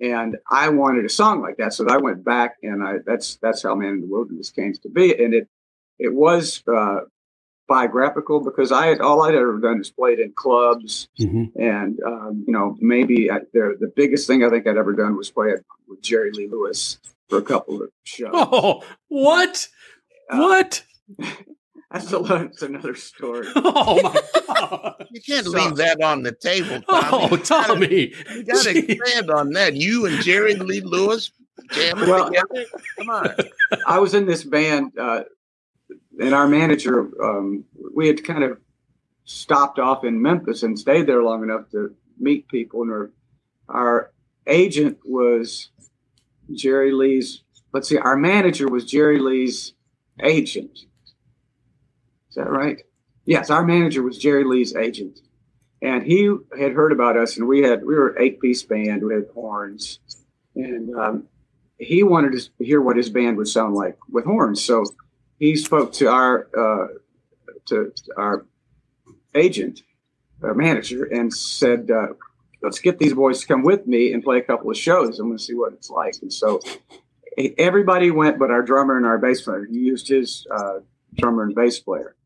And 0.00 0.36
I 0.50 0.68
wanted 0.68 1.04
a 1.04 1.08
song 1.08 1.42
like 1.42 1.56
that, 1.56 1.74
so 1.74 1.86
I 1.88 1.96
went 1.96 2.24
back 2.24 2.56
and 2.62 2.82
I 2.82 2.96
that's 3.04 3.36
that's 3.42 3.62
how 3.62 3.74
Man 3.74 3.94
in 3.94 4.00
the 4.00 4.06
Wilderness 4.06 4.50
came 4.50 4.72
to 4.72 4.88
be. 4.88 5.12
And 5.22 5.34
it 5.34 5.48
it 5.98 6.14
was 6.14 6.62
uh, 6.72 7.00
biographical 7.68 8.40
because 8.40 8.72
I 8.72 8.86
had 8.86 9.00
all 9.00 9.22
I'd 9.22 9.34
ever 9.34 9.58
done 9.58 9.80
is 9.80 9.90
played 9.90 10.18
in 10.18 10.32
clubs, 10.34 11.08
mm-hmm. 11.20 11.60
and 11.60 11.98
um, 12.04 12.44
you 12.46 12.52
know 12.52 12.76
maybe 12.80 13.30
I, 13.30 13.40
the 13.52 13.76
the 13.78 13.92
biggest 13.94 14.26
thing 14.26 14.44
I 14.44 14.50
think 14.50 14.66
I'd 14.66 14.76
ever 14.76 14.92
done 14.92 15.16
was 15.16 15.30
play 15.30 15.54
with 15.86 16.02
Jerry 16.02 16.32
Lee 16.32 16.48
Lewis 16.48 16.98
for 17.28 17.38
a 17.38 17.42
couple 17.42 17.82
of 17.82 17.90
shows. 18.04 18.30
Oh, 18.32 18.82
what? 19.08 19.68
Uh, 20.30 20.38
what? 20.38 20.82
That's, 21.90 22.12
a, 22.12 22.18
that's 22.18 22.62
another 22.62 22.94
story. 22.94 23.46
Oh 23.56 24.02
my 24.02 24.20
god! 24.46 25.06
You 25.10 25.22
can't 25.22 25.46
so, 25.46 25.52
leave 25.52 25.76
that 25.76 26.02
on 26.02 26.22
the 26.22 26.32
table. 26.32 26.82
Tommy. 26.82 27.28
Oh, 27.32 27.36
Tommy! 27.36 28.14
You 28.34 28.44
got 28.44 28.64
to 28.64 28.78
expand 28.92 29.30
on 29.30 29.50
that. 29.52 29.74
You 29.74 30.06
and 30.06 30.22
Jerry 30.22 30.54
Lee 30.54 30.80
Lewis 30.80 31.30
jamming 31.72 32.08
well, 32.08 32.26
together. 32.26 32.66
Come 32.98 33.10
on! 33.10 33.34
I 33.86 33.98
was 33.98 34.14
in 34.14 34.26
this 34.26 34.44
band. 34.44 34.92
Uh, 34.98 35.24
and 36.20 36.34
our 36.34 36.48
manager, 36.48 37.10
um, 37.22 37.64
we 37.94 38.08
had 38.08 38.24
kind 38.24 38.42
of 38.42 38.58
stopped 39.24 39.78
off 39.78 40.04
in 40.04 40.20
Memphis 40.20 40.62
and 40.62 40.78
stayed 40.78 41.06
there 41.06 41.22
long 41.22 41.42
enough 41.42 41.70
to 41.70 41.94
meet 42.18 42.48
people. 42.48 42.82
And 42.82 42.90
our, 42.90 43.10
our 43.68 44.12
agent 44.46 44.98
was 45.04 45.68
Jerry 46.52 46.92
Lee's, 46.92 47.42
let's 47.72 47.88
see, 47.88 47.98
our 47.98 48.16
manager 48.16 48.68
was 48.68 48.84
Jerry 48.84 49.18
Lee's 49.18 49.74
agent. 50.22 50.80
Is 52.28 52.36
that 52.36 52.50
right? 52.50 52.82
Yes, 53.24 53.50
our 53.50 53.64
manager 53.64 54.02
was 54.02 54.18
Jerry 54.18 54.44
Lee's 54.44 54.74
agent. 54.74 55.20
And 55.80 56.02
he 56.02 56.34
had 56.58 56.72
heard 56.72 56.92
about 56.92 57.16
us, 57.16 57.36
and 57.36 57.46
we 57.46 57.60
had 57.60 57.84
we 57.84 57.94
were 57.94 58.08
an 58.08 58.22
eight 58.22 58.40
piece 58.40 58.62
band. 58.64 59.04
We 59.04 59.14
had 59.14 59.26
horns, 59.32 60.00
and 60.56 60.94
um, 60.96 61.28
he 61.78 62.02
wanted 62.02 62.32
to 62.32 62.64
hear 62.64 62.80
what 62.80 62.96
his 62.96 63.10
band 63.10 63.36
would 63.36 63.46
sound 63.46 63.74
like 63.74 63.96
with 64.10 64.24
horns. 64.24 64.64
So 64.64 64.84
he 65.38 65.54
spoke 65.54 65.92
to 65.94 66.08
our 66.08 66.48
uh, 66.58 66.88
to 67.66 67.92
our 68.16 68.44
agent, 69.36 69.82
our 70.42 70.54
manager, 70.54 71.04
and 71.04 71.32
said, 71.32 71.92
uh, 71.92 72.08
"Let's 72.60 72.80
get 72.80 72.98
these 72.98 73.14
boys 73.14 73.40
to 73.42 73.46
come 73.46 73.62
with 73.62 73.86
me 73.86 74.12
and 74.12 74.20
play 74.20 74.38
a 74.38 74.42
couple 74.42 74.70
of 74.70 74.76
shows. 74.76 75.20
I'm 75.20 75.28
going 75.28 75.38
to 75.38 75.44
see 75.44 75.54
what 75.54 75.74
it's 75.74 75.90
like." 75.90 76.14
And 76.22 76.32
so 76.32 76.60
everybody 77.56 78.10
went, 78.10 78.38
but 78.38 78.50
our 78.50 78.62
drummer 78.62 78.96
and 78.96 79.06
our 79.06 79.18
bass 79.18 79.42
player. 79.42 79.64
He 79.64 79.78
used 79.78 80.08
his 80.08 80.46
uh, 80.50 80.80
drummer 81.14 81.44
and 81.44 81.54
bass 81.54 81.78
player, 81.78 82.16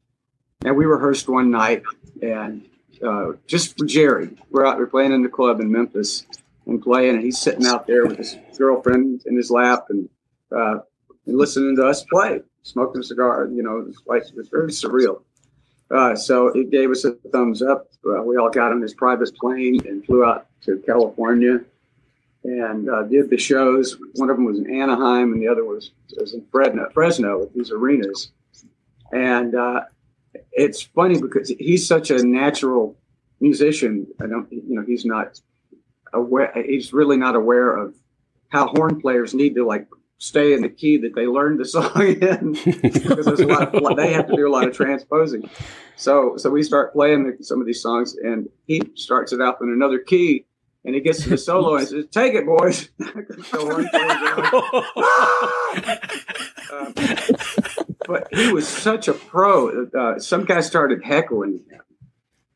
and 0.64 0.76
we 0.76 0.84
rehearsed 0.84 1.28
one 1.28 1.50
night, 1.50 1.82
and 2.22 2.66
uh, 3.06 3.32
just 3.46 3.78
for 3.78 3.84
Jerry, 3.84 4.30
we're 4.50 4.66
out 4.66 4.76
there 4.76 4.86
playing 4.86 5.12
in 5.12 5.22
the 5.22 5.28
club 5.28 5.60
in 5.60 5.70
Memphis 5.70 6.26
and 6.66 6.80
playing, 6.80 7.16
and 7.16 7.24
he's 7.24 7.38
sitting 7.38 7.66
out 7.66 7.86
there 7.86 8.06
with 8.06 8.18
his 8.18 8.36
girlfriend 8.56 9.22
in 9.26 9.36
his 9.36 9.50
lap 9.50 9.86
and 9.90 10.08
uh, 10.54 10.78
and 11.26 11.36
listening 11.36 11.76
to 11.76 11.86
us 11.86 12.04
play 12.04 12.40
smoking 12.62 13.00
a 13.00 13.04
cigar. 13.04 13.48
You 13.52 13.62
know, 13.62 13.78
it 13.78 13.86
was, 13.86 13.96
like, 14.06 14.22
it 14.22 14.36
was 14.36 14.48
very 14.48 14.70
surreal. 14.70 15.22
Uh, 15.90 16.16
so 16.16 16.48
it 16.48 16.70
gave 16.70 16.90
us 16.90 17.04
a 17.04 17.12
thumbs 17.30 17.62
up. 17.62 17.88
Uh, 18.06 18.22
we 18.22 18.36
all 18.36 18.50
got 18.50 18.72
on 18.72 18.80
this 18.80 18.94
private 18.94 19.34
plane 19.36 19.80
and 19.86 20.04
flew 20.06 20.24
out 20.24 20.46
to 20.62 20.82
California 20.86 21.60
and 22.44 22.88
uh, 22.88 23.02
did 23.04 23.28
the 23.30 23.36
shows. 23.36 23.98
One 24.14 24.30
of 24.30 24.36
them 24.36 24.46
was 24.46 24.58
in 24.58 24.74
Anaheim, 24.74 25.32
and 25.32 25.40
the 25.40 25.48
other 25.48 25.64
was, 25.64 25.90
was 26.16 26.34
in 26.34 26.44
Fresno, 26.50 26.88
Fresno 26.92 27.48
these 27.54 27.70
arenas. 27.70 28.32
And 29.12 29.54
uh, 29.54 29.82
it's 30.52 30.82
funny 30.82 31.20
because 31.20 31.48
he's 31.58 31.86
such 31.86 32.10
a 32.10 32.22
natural 32.24 32.96
musician. 33.40 34.06
I 34.20 34.26
don't, 34.26 34.50
you 34.50 34.74
know, 34.74 34.84
he's 34.86 35.04
not 35.04 35.40
aware. 36.12 36.52
He's 36.54 36.92
really 36.92 37.16
not 37.16 37.36
aware 37.36 37.76
of 37.76 37.94
how 38.48 38.68
horn 38.68 39.00
players 39.00 39.34
need 39.34 39.54
to 39.54 39.66
like 39.66 39.86
stay 40.18 40.52
in 40.52 40.62
the 40.62 40.68
key 40.68 40.98
that 40.98 41.14
they 41.16 41.26
learned 41.26 41.58
the 41.58 41.64
song 41.64 41.90
in 42.06 42.52
because 42.80 43.26
there's 43.26 43.40
a 43.40 43.46
lot 43.46 43.74
of, 43.74 43.96
they 43.96 44.12
have 44.12 44.28
to 44.28 44.36
do 44.36 44.46
a 44.46 44.52
lot 44.52 44.68
of 44.68 44.76
transposing. 44.76 45.48
So 45.96 46.36
so 46.36 46.50
we 46.50 46.62
start 46.62 46.92
playing 46.92 47.38
some 47.40 47.60
of 47.60 47.66
these 47.66 47.82
songs 47.82 48.14
and 48.16 48.48
he 48.66 48.82
starts 48.94 49.32
it 49.32 49.40
out 49.40 49.58
in 49.60 49.70
another 49.70 49.98
key 49.98 50.46
and 50.84 50.94
he 50.94 51.00
gets 51.00 51.22
to 51.22 51.28
the 51.28 51.38
solo 51.38 51.76
and 51.76 51.86
says, 51.86 52.06
"Take 52.10 52.34
it, 52.34 52.44
boys." 52.44 52.88
um, 56.72 56.94
but 58.06 58.28
he 58.32 58.52
was 58.52 58.68
such 58.68 59.08
a 59.08 59.12
pro. 59.12 59.86
Uh, 59.86 60.18
some 60.18 60.44
guy 60.44 60.60
started 60.60 61.02
heckling 61.04 61.64
him 61.70 61.80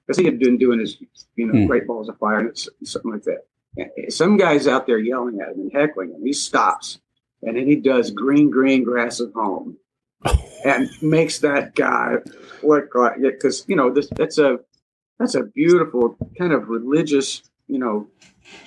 because 0.07 0.19
he 0.19 0.25
had 0.25 0.39
been 0.39 0.59
doing 0.59 0.81
his, 0.81 0.99
you 1.35 1.47
know, 1.47 1.55
mm. 1.55 1.67
Great 1.67 1.87
Balls 1.87 2.09
of 2.09 2.19
Fire 2.19 2.41
and 2.41 2.59
something 2.85 3.13
like 3.13 3.23
that. 3.23 3.47
And 3.77 4.13
some 4.13 4.37
guy's 4.37 4.67
out 4.67 4.87
there 4.87 4.99
yelling 4.99 5.41
at 5.41 5.49
him 5.49 5.61
and 5.61 5.73
heckling 5.73 6.13
him. 6.13 6.25
He 6.25 6.33
stops 6.33 6.99
and 7.43 7.57
then 7.57 7.67
he 7.67 7.77
does 7.77 8.11
green, 8.11 8.51
green 8.51 8.83
grass 8.83 9.21
at 9.21 9.33
home, 9.35 9.77
and 10.65 10.91
makes 11.03 11.39
that 11.41 11.75
guy 11.75 12.17
look 12.63 12.95
like 12.95 13.21
because 13.21 13.65
you 13.69 13.77
know 13.77 13.93
this 13.93 14.09
that's 14.17 14.39
a 14.39 14.59
that's 15.19 15.35
a 15.35 15.45
beautiful 15.45 16.17
kind 16.39 16.53
of 16.53 16.69
religious 16.69 17.43
you 17.69 17.79
know 17.79 18.09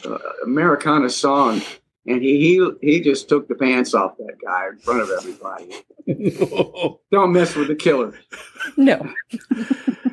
uh, 0.05 0.17
Americana 0.43 1.09
song, 1.09 1.61
and 2.09 2.23
he 2.23 2.39
he 2.39 2.71
he 2.81 3.01
just 3.01 3.29
took 3.29 3.47
the 3.47 3.55
pants 3.55 3.93
off 3.93 4.17
that 4.17 4.37
guy 4.43 4.67
in 4.67 4.79
front 4.79 5.01
of 5.01 5.09
everybody. 5.11 5.71
Don't 7.11 7.31
mess 7.31 7.55
with 7.55 7.67
the 7.67 7.75
killer. 7.75 8.19
No. 8.75 9.13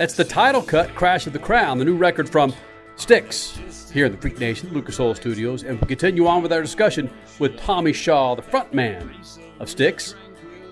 That's 0.00 0.14
the 0.14 0.24
title 0.24 0.62
cut, 0.62 0.94
Crash 0.94 1.26
of 1.26 1.34
the 1.34 1.38
Crown, 1.38 1.76
the 1.76 1.84
new 1.84 1.94
record 1.94 2.26
from 2.26 2.54
Styx 2.96 3.90
here 3.92 4.06
in 4.06 4.12
the 4.12 4.16
Freak 4.16 4.40
Nation, 4.40 4.72
Lucas 4.72 4.98
Oil 4.98 5.14
Studios. 5.14 5.62
And 5.62 5.78
we 5.78 5.86
continue 5.86 6.26
on 6.26 6.42
with 6.42 6.54
our 6.54 6.62
discussion 6.62 7.10
with 7.38 7.58
Tommy 7.58 7.92
Shaw, 7.92 8.34
the 8.34 8.40
frontman 8.40 9.12
of 9.60 9.68
Styx. 9.68 10.14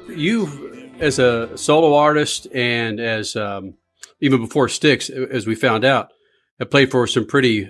You, 0.08 0.94
as 0.99 1.18
a 1.18 1.54
solo 1.58 1.94
artist 1.94 2.47
and 2.54 3.00
as 3.00 3.37
um, 3.37 3.75
even 4.23 4.40
before 4.40 4.66
Styx, 4.66 5.11
as 5.11 5.47
we 5.47 5.54
found 5.54 5.85
out, 5.85 6.11
have 6.58 6.70
played 6.70 6.90
for 6.90 7.06
some 7.06 7.26
pretty 7.26 7.68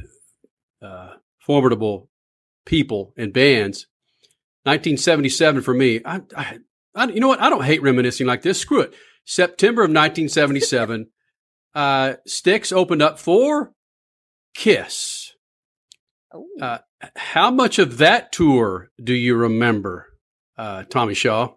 uh, 0.80 1.14
formidable 1.40 2.08
people 2.66 3.12
and 3.16 3.32
bands. 3.32 3.88
1977 4.62 5.62
for 5.62 5.74
me. 5.74 6.02
I, 6.04 6.20
I, 6.36 6.58
I, 6.94 7.06
you 7.06 7.18
know 7.18 7.26
what? 7.26 7.40
I 7.40 7.50
don't 7.50 7.64
hate 7.64 7.82
reminiscing 7.82 8.28
like 8.28 8.42
this. 8.42 8.60
Screw 8.60 8.82
it. 8.82 8.94
September 9.24 9.82
of 9.82 9.90
1977 9.90 11.08
uh, 11.74 12.14
Styx 12.26 12.72
opened 12.72 13.02
up 13.02 13.18
for 13.18 13.72
Kiss. 14.54 15.32
Uh, 16.60 16.78
how 17.16 17.50
much 17.50 17.78
of 17.78 17.98
that 17.98 18.32
tour 18.32 18.90
do 19.02 19.14
you 19.14 19.36
remember, 19.36 20.12
uh, 20.56 20.84
Tommy 20.84 21.14
Shaw? 21.14 21.54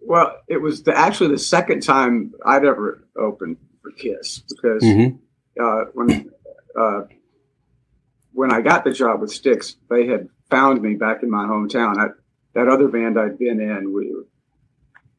Well, 0.00 0.36
it 0.48 0.58
was 0.58 0.82
the, 0.84 0.96
actually 0.96 1.30
the 1.30 1.38
second 1.38 1.82
time 1.82 2.32
I'd 2.44 2.64
ever 2.64 3.08
opened 3.16 3.56
for 3.82 3.90
Kiss 3.90 4.42
because 4.48 4.82
mm-hmm. 4.82 5.16
uh, 5.62 5.84
when 5.94 6.30
uh, 6.78 7.02
when 8.32 8.52
I 8.52 8.60
got 8.60 8.84
the 8.84 8.92
job 8.92 9.22
with 9.22 9.32
Styx, 9.32 9.76
they 9.88 10.06
had 10.06 10.28
found 10.50 10.82
me 10.82 10.94
back 10.94 11.22
in 11.22 11.30
my 11.30 11.44
hometown. 11.46 11.96
I, 11.98 12.08
that 12.54 12.68
other 12.68 12.88
band 12.88 13.18
I'd 13.18 13.38
been 13.38 13.60
in. 13.60 13.92
We 13.92 14.14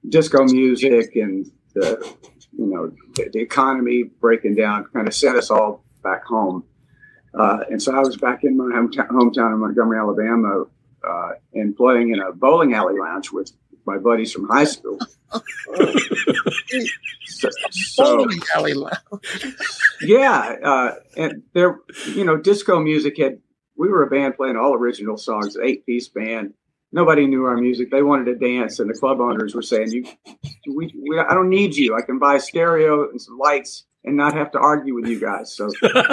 disco 0.07 0.43
music 0.45 1.15
and 1.15 1.51
the 1.73 2.15
you 2.57 2.65
know 2.65 2.91
the, 3.15 3.29
the 3.31 3.39
economy 3.39 4.03
breaking 4.03 4.55
down 4.55 4.85
kind 4.93 5.07
of 5.07 5.13
sent 5.13 5.37
us 5.37 5.49
all 5.49 5.83
back 6.03 6.23
home. 6.25 6.63
Uh, 7.33 7.59
and 7.69 7.81
so 7.81 7.95
I 7.95 7.99
was 7.99 8.17
back 8.17 8.43
in 8.43 8.57
my 8.57 8.65
hometown, 8.65 9.09
hometown 9.09 9.53
in 9.53 9.59
Montgomery, 9.59 9.99
Alabama, 9.99 10.65
uh, 11.07 11.31
and 11.53 11.75
playing 11.75 12.09
in 12.09 12.19
a 12.19 12.31
bowling 12.31 12.73
alley 12.73 12.97
lounge 12.99 13.31
with 13.31 13.51
my 13.85 13.97
buddies 13.97 14.31
from 14.31 14.47
high 14.47 14.63
school. 14.63 14.97
so, 17.25 17.49
so 17.69 18.27
alley 18.55 18.73
lounge. 18.73 19.55
yeah, 20.01 20.55
uh, 20.63 20.95
and 21.15 21.43
there, 21.53 21.79
you 22.13 22.23
know, 22.23 22.37
disco 22.37 22.79
music 22.79 23.17
had. 23.17 23.39
We 23.79 23.89
were 23.89 24.01
a 24.01 24.09
band 24.09 24.35
playing 24.35 24.57
all 24.57 24.73
original 24.73 25.17
songs, 25.17 25.55
eight 25.63 25.85
piece 25.85 26.07
band. 26.07 26.55
Nobody 26.97 27.27
knew 27.27 27.45
our 27.45 27.57
music. 27.57 27.91
They 27.91 28.01
wanted 28.01 28.25
to 28.25 28.35
dance, 28.35 28.79
and 28.79 28.89
the 28.89 28.97
club 28.97 29.21
owners 29.21 29.53
were 29.53 29.61
saying, 29.61 29.91
"You, 29.91 30.05
we, 30.75 30.91
we 31.07 31.19
I 31.19 31.33
don't 31.35 31.49
need 31.49 31.75
you. 31.75 31.95
I 31.95 32.01
can 32.01 32.17
buy 32.17 32.35
a 32.35 32.39
stereo 32.39 33.09
and 33.09 33.21
some 33.21 33.37
lights." 33.37 33.85
and 34.07 34.15
not 34.15 34.33
have 34.33 34.51
to 34.51 34.57
argue 34.57 34.95
with 34.95 35.05
you 35.05 35.19
guys. 35.19 35.53
So, 35.53 35.69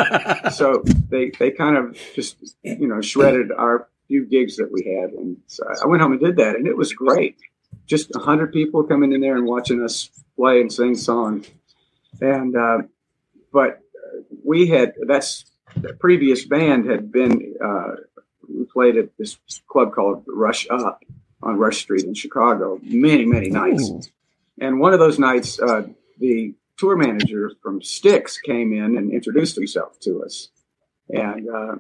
so 0.53 0.83
they 1.09 1.31
they 1.39 1.53
kind 1.53 1.77
of 1.77 1.97
just 2.15 2.37
you 2.63 2.89
know 2.89 3.01
shredded 3.01 3.53
our 3.53 3.89
few 4.09 4.27
gigs 4.27 4.57
that 4.57 4.71
we 4.71 4.83
had, 4.85 5.11
and 5.13 5.37
so 5.47 5.65
I 5.83 5.87
went 5.87 6.03
home 6.03 6.13
and 6.13 6.21
did 6.21 6.37
that, 6.37 6.57
and 6.57 6.67
it 6.67 6.77
was 6.77 6.93
great. 6.93 7.39
Just 7.87 8.15
a 8.17 8.19
hundred 8.19 8.53
people 8.53 8.83
coming 8.83 9.13
in 9.13 9.21
there 9.21 9.37
and 9.37 9.47
watching 9.47 9.81
us 9.83 10.11
play 10.37 10.61
and 10.61 10.73
sing 10.73 10.97
songs, 10.97 11.49
and 12.21 12.57
uh, 12.57 12.79
but 13.53 13.81
we 14.45 14.67
had 14.67 14.95
that's 15.07 15.45
the 15.77 15.95
previous 15.95 16.45
band 16.45 16.91
had 16.91 17.11
been 17.13 17.55
uh, 17.65 17.93
we 18.57 18.65
played 18.65 18.97
at 18.97 19.17
this 19.19 19.39
club 19.69 19.93
called 19.95 20.25
Rush 20.27 20.67
Up 20.71 21.03
on 21.43 21.59
Rush 21.59 21.79
Street 21.79 22.05
in 22.05 22.15
Chicago 22.15 22.81
many 22.83 23.27
many 23.27 23.49
nights, 23.49 23.91
Ooh. 23.91 24.01
and 24.61 24.81
one 24.81 24.93
of 24.93 24.99
those 24.99 25.19
nights 25.19 25.61
uh, 25.61 25.87
the 26.19 26.55
tour 26.77 26.97
manager 26.97 27.53
from 27.63 27.83
Styx 27.83 28.39
came 28.39 28.73
in 28.73 28.97
and 28.97 29.13
introduced 29.13 29.57
himself 29.57 29.99
to 30.01 30.23
us. 30.25 30.49
And 31.09 31.49
uh, 31.49 31.75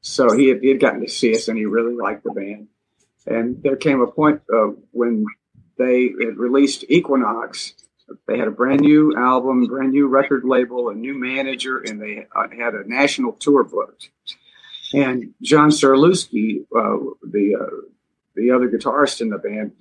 so 0.00 0.36
he 0.36 0.48
had, 0.48 0.60
he 0.60 0.68
had 0.68 0.80
gotten 0.80 1.00
to 1.00 1.08
see 1.08 1.34
us 1.34 1.48
and 1.48 1.58
he 1.58 1.64
really 1.64 1.94
liked 1.94 2.24
the 2.24 2.30
band. 2.30 2.68
And 3.26 3.62
there 3.62 3.76
came 3.76 4.00
a 4.00 4.06
point 4.06 4.42
uh, 4.52 4.72
when 4.92 5.24
they 5.78 6.12
had 6.20 6.36
released 6.36 6.84
Equinox. 6.88 7.74
They 8.28 8.38
had 8.38 8.48
a 8.48 8.52
brand 8.52 8.80
new 8.80 9.16
album, 9.16 9.66
brand 9.66 9.92
new 9.92 10.06
record 10.06 10.44
label, 10.44 10.90
a 10.90 10.94
new 10.94 11.14
manager, 11.14 11.78
and 11.78 12.00
they 12.00 12.26
uh, 12.36 12.48
had 12.50 12.74
a 12.74 12.86
national 12.86 13.32
tour 13.32 13.64
booked. 13.64 14.10
And 14.94 15.34
John 15.42 15.70
Curulewski, 15.70 16.62
uh, 16.74 17.14
the 17.22 17.56
uh, 17.60 17.88
the 18.34 18.50
other 18.50 18.68
guitarist 18.68 19.20
in 19.20 19.30
the 19.30 19.38
band, 19.38 19.72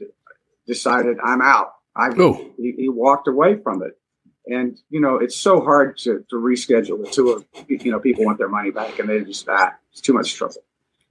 decided 0.68 1.18
I'm 1.24 1.42
out. 1.42 1.74
I 1.96 2.10
oh. 2.18 2.52
he, 2.58 2.74
he 2.78 2.90
walked 2.90 3.28
away 3.28 3.58
from 3.58 3.84
it 3.84 3.98
and 4.46 4.78
you 4.90 5.00
know, 5.00 5.18
it's 5.18 5.38
so 5.38 5.62
hard 5.62 5.98
to, 6.00 6.26
to 6.30 6.36
reschedule 6.36 7.04
the 7.04 7.10
tour. 7.10 7.44
You 7.68 7.92
know, 7.92 8.00
people 8.00 8.26
want 8.26 8.38
their 8.38 8.50
money 8.50 8.72
back, 8.72 9.00
and 9.00 9.10
they 9.10 9.22
just 9.22 9.48
ah, 9.50 9.74
it's 9.92 10.02
too 10.02 10.14
much 10.14 10.34
trouble. 10.36 10.64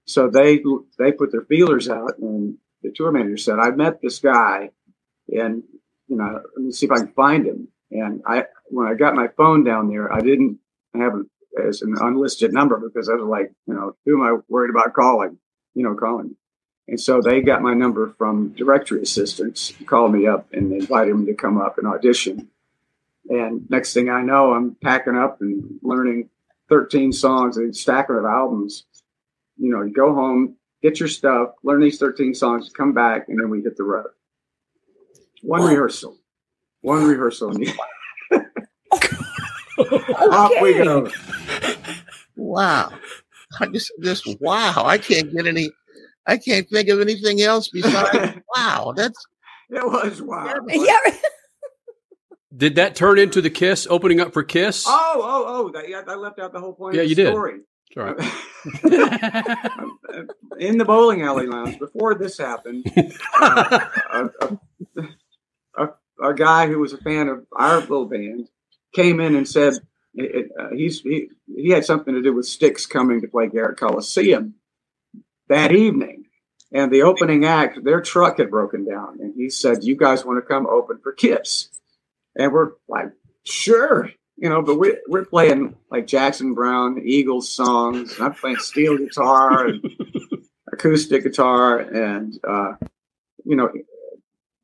So 0.04 0.28
they 0.28 0.62
they 0.98 1.12
put 1.12 1.32
their 1.32 1.42
feelers 1.42 1.88
out, 1.88 2.18
and 2.18 2.58
the 2.82 2.90
tour 2.90 3.10
manager 3.10 3.38
said, 3.38 3.58
"I 3.58 3.70
met 3.70 4.02
this 4.02 4.18
guy, 4.18 4.70
and 5.28 5.62
you 6.08 6.16
know, 6.16 6.42
let 6.56 6.64
me 6.64 6.72
see 6.72 6.86
if 6.86 6.92
I 6.92 6.98
can 6.98 7.12
find 7.12 7.46
him." 7.46 7.68
And 7.90 8.22
I, 8.26 8.44
when 8.68 8.86
I 8.86 8.94
got 8.94 9.14
my 9.14 9.28
phone 9.28 9.64
down 9.64 9.88
there, 9.88 10.12
I 10.12 10.20
didn't 10.20 10.58
have 10.94 11.14
it 11.14 11.26
as 11.66 11.82
an 11.82 11.94
unlisted 12.00 12.52
number 12.52 12.78
because 12.78 13.08
I 13.08 13.14
was 13.14 13.26
like, 13.26 13.52
you 13.66 13.74
know, 13.74 13.96
who 14.04 14.22
am 14.22 14.22
I 14.22 14.38
worried 14.48 14.70
about 14.70 14.94
calling? 14.94 15.38
You 15.74 15.84
know, 15.84 15.94
calling. 15.94 16.36
And 16.88 17.00
so 17.00 17.20
they 17.20 17.40
got 17.40 17.62
my 17.62 17.74
number 17.74 18.14
from 18.18 18.50
directory 18.50 19.02
assistants, 19.02 19.72
called 19.86 20.12
me 20.12 20.26
up, 20.26 20.52
and 20.52 20.72
invited 20.72 21.14
me 21.14 21.26
to 21.26 21.34
come 21.34 21.60
up 21.60 21.78
and 21.78 21.86
audition. 21.86 22.48
And 23.28 23.68
next 23.70 23.94
thing 23.94 24.10
I 24.10 24.22
know, 24.22 24.52
I'm 24.52 24.76
packing 24.82 25.16
up 25.16 25.40
and 25.40 25.78
learning 25.82 26.28
13 26.68 27.12
songs, 27.12 27.56
and 27.56 27.76
stack 27.76 28.08
of 28.08 28.24
albums. 28.24 28.84
You 29.58 29.70
know, 29.70 29.82
you 29.82 29.92
go 29.92 30.14
home, 30.14 30.56
get 30.82 30.98
your 30.98 31.08
stuff, 31.08 31.50
learn 31.62 31.82
these 31.82 31.98
13 31.98 32.34
songs, 32.34 32.70
come 32.74 32.92
back, 32.92 33.28
and 33.28 33.38
then 33.38 33.50
we 33.50 33.62
hit 33.62 33.76
the 33.76 33.84
road. 33.84 34.08
One 35.42 35.64
rehearsal. 35.64 36.16
One 36.80 37.04
rehearsal. 37.04 37.52
Off 39.78 40.52
we 40.60 40.74
go. 40.74 41.08
Wow. 42.52 42.92
I 43.60 43.66
just 43.66 43.92
just 44.02 44.28
wow. 44.38 44.82
I 44.84 44.98
can't 44.98 45.32
get 45.32 45.46
any 45.46 45.70
I 46.26 46.36
can't 46.36 46.68
think 46.68 46.90
of 46.90 47.00
anything 47.00 47.40
else 47.40 47.68
besides 47.72 48.38
wow. 48.54 48.92
That's 48.94 49.18
it 49.70 49.84
was 49.84 50.20
wow. 50.20 50.54
Yeah. 50.68 50.98
Did 52.54 52.74
that 52.74 52.94
turn 52.94 53.18
into 53.18 53.40
the 53.40 53.48
Kiss 53.48 53.86
opening 53.88 54.20
up 54.20 54.34
for 54.34 54.42
Kiss? 54.42 54.84
Oh, 54.86 55.14
oh, 55.16 55.44
oh! 55.46 55.70
That, 55.70 55.88
yeah, 55.88 56.02
I 56.06 56.16
left 56.16 56.38
out 56.38 56.52
the 56.52 56.60
whole 56.60 56.74
point. 56.74 56.94
Yeah, 56.94 57.00
you 57.00 57.14
story. 57.14 57.60
did. 57.94 57.98
All 57.98 58.04
right. 58.04 58.18
In 60.58 60.76
the 60.76 60.84
bowling 60.84 61.22
alley 61.22 61.46
lounge 61.46 61.78
before 61.78 62.14
this 62.14 62.36
happened, 62.36 62.84
uh, 63.40 63.88
a, 64.12 64.28
a, 64.42 64.58
a, 65.78 65.88
a, 66.22 66.34
guy 66.34 66.66
who 66.66 66.78
was 66.78 66.92
a 66.92 66.98
fan 66.98 67.28
of 67.28 67.46
our 67.56 67.80
little 67.80 68.04
band 68.04 68.50
came 68.94 69.18
in 69.20 69.34
and 69.34 69.48
said 69.48 69.78
it, 70.14 70.50
uh, 70.58 70.70
he's 70.74 71.00
he, 71.00 71.28
he 71.54 71.70
had 71.70 71.84
something 71.84 72.14
to 72.14 72.22
do 72.22 72.34
with 72.34 72.46
Styx 72.46 72.86
coming 72.86 73.20
to 73.20 73.28
play 73.28 73.48
Garrett 73.48 73.78
Coliseum 73.78 74.54
that 75.48 75.72
evening. 75.72 76.24
And 76.74 76.90
the 76.90 77.02
opening 77.02 77.44
act, 77.44 77.84
their 77.84 78.00
truck 78.00 78.38
had 78.38 78.50
broken 78.50 78.86
down, 78.86 79.18
and 79.20 79.34
he 79.36 79.50
said, 79.50 79.84
"You 79.84 79.96
guys 79.96 80.24
want 80.24 80.42
to 80.42 80.48
come 80.48 80.66
open 80.66 80.98
for 81.02 81.12
Kiss?" 81.12 81.68
And 82.36 82.52
we're 82.52 82.72
like, 82.88 83.12
sure, 83.44 84.10
you 84.36 84.48
know, 84.48 84.62
but 84.62 84.78
we're, 84.78 85.00
we're 85.06 85.24
playing 85.24 85.76
like 85.90 86.06
Jackson 86.06 86.54
Browne, 86.54 87.00
Eagles 87.04 87.50
songs. 87.50 88.18
I'm 88.20 88.34
playing 88.34 88.58
steel 88.58 88.96
guitar 88.98 89.66
and 89.66 89.84
acoustic 90.72 91.24
guitar. 91.24 91.78
And, 91.78 92.38
uh, 92.46 92.72
you 93.44 93.56
know, 93.56 93.70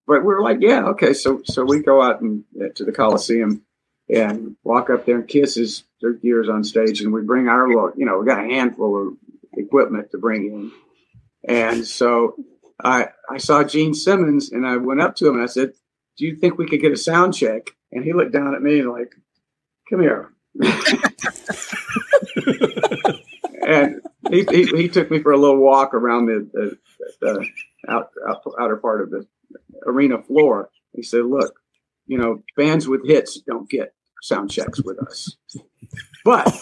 but 0.07 0.25
we're 0.25 0.43
like, 0.43 0.59
yeah, 0.61 0.85
okay. 0.87 1.13
So, 1.13 1.43
so 1.45 1.65
we 1.65 1.83
go 1.83 2.01
out 2.01 2.23
and 2.23 2.45
uh, 2.61 2.69
to 2.77 2.85
the 2.85 2.93
Coliseum 2.93 3.63
and 4.09 4.57
walk 4.65 4.91
up 4.91 5.05
there 5.05 5.17
and 5.17 5.29
kisses 5.29 5.85
their 6.01 6.13
gears 6.13 6.49
on 6.49 6.65
stage. 6.65 7.01
And 7.01 7.13
we 7.13 7.23
bring 7.23 7.49
our 7.49 7.69
little, 7.69 7.93
you 7.97 8.07
know, 8.07 8.19
we 8.19 8.27
got 8.27 8.45
a 8.45 8.49
handful 8.49 9.09
of 9.09 9.15
equipment 9.55 10.11
to 10.13 10.19
bring 10.19 10.47
in. 10.47 10.73
And 11.47 11.87
so 11.87 12.37
I, 12.83 13.09
I 13.29 13.39
saw 13.39 13.65
Gene 13.65 13.95
Simmons 13.95 14.51
and 14.53 14.67
I 14.67 14.77
went 14.77 15.01
up 15.01 15.17
to 15.17 15.29
him 15.29 15.35
and 15.35 15.43
I 15.43 15.47
said, 15.47 15.73
do 16.17 16.27
you 16.27 16.37
think 16.37 16.59
we 16.59 16.67
could 16.67 16.81
get 16.81 16.93
a 16.93 16.97
sound 16.97 17.35
check? 17.35 17.71
And 17.93 18.05
he 18.05 18.13
looked 18.13 18.33
down 18.33 18.55
at 18.55 18.63
me 18.63 18.81
and 18.81 18.91
like, 18.91 19.15
come 19.89 20.01
here. 20.01 20.33
and 23.67 24.01
he, 24.31 24.45
he, 24.51 24.65
he, 24.67 24.89
took 24.89 25.11
me 25.11 25.23
for 25.23 25.33
a 25.33 25.37
little 25.37 25.59
walk 25.59 25.95
around 25.95 26.27
the, 26.27 26.49
the, 26.53 26.79
the 27.21 27.47
out, 27.89 28.11
out, 28.29 28.43
outer 28.59 28.77
part 28.77 29.03
of 29.03 29.11
the 29.11 29.27
arena 29.87 30.21
floor. 30.21 30.71
He 30.93 31.03
said, 31.03 31.25
look, 31.25 31.61
you 32.07 32.19
know, 32.19 32.43
bands 32.57 32.89
with 32.89 33.07
hits 33.07 33.41
don't 33.41 33.71
get 33.71 33.95
sound 34.23 34.51
checks 34.51 34.83
with 34.83 34.99
us. 34.99 35.37
But 36.25 36.55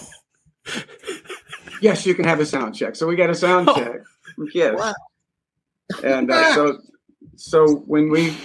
yes, 1.80 2.06
you 2.06 2.14
can 2.14 2.24
have 2.24 2.40
a 2.40 2.46
sound 2.46 2.74
check. 2.74 2.96
So 2.96 3.06
we 3.06 3.16
got 3.16 3.30
a 3.30 3.34
sound 3.34 3.68
check. 3.74 4.00
Yes. 4.52 4.78
Wow. 4.78 4.94
And 6.04 6.30
uh, 6.30 6.54
so 6.54 6.78
so 7.36 7.76
when 7.86 8.10
we 8.10 8.36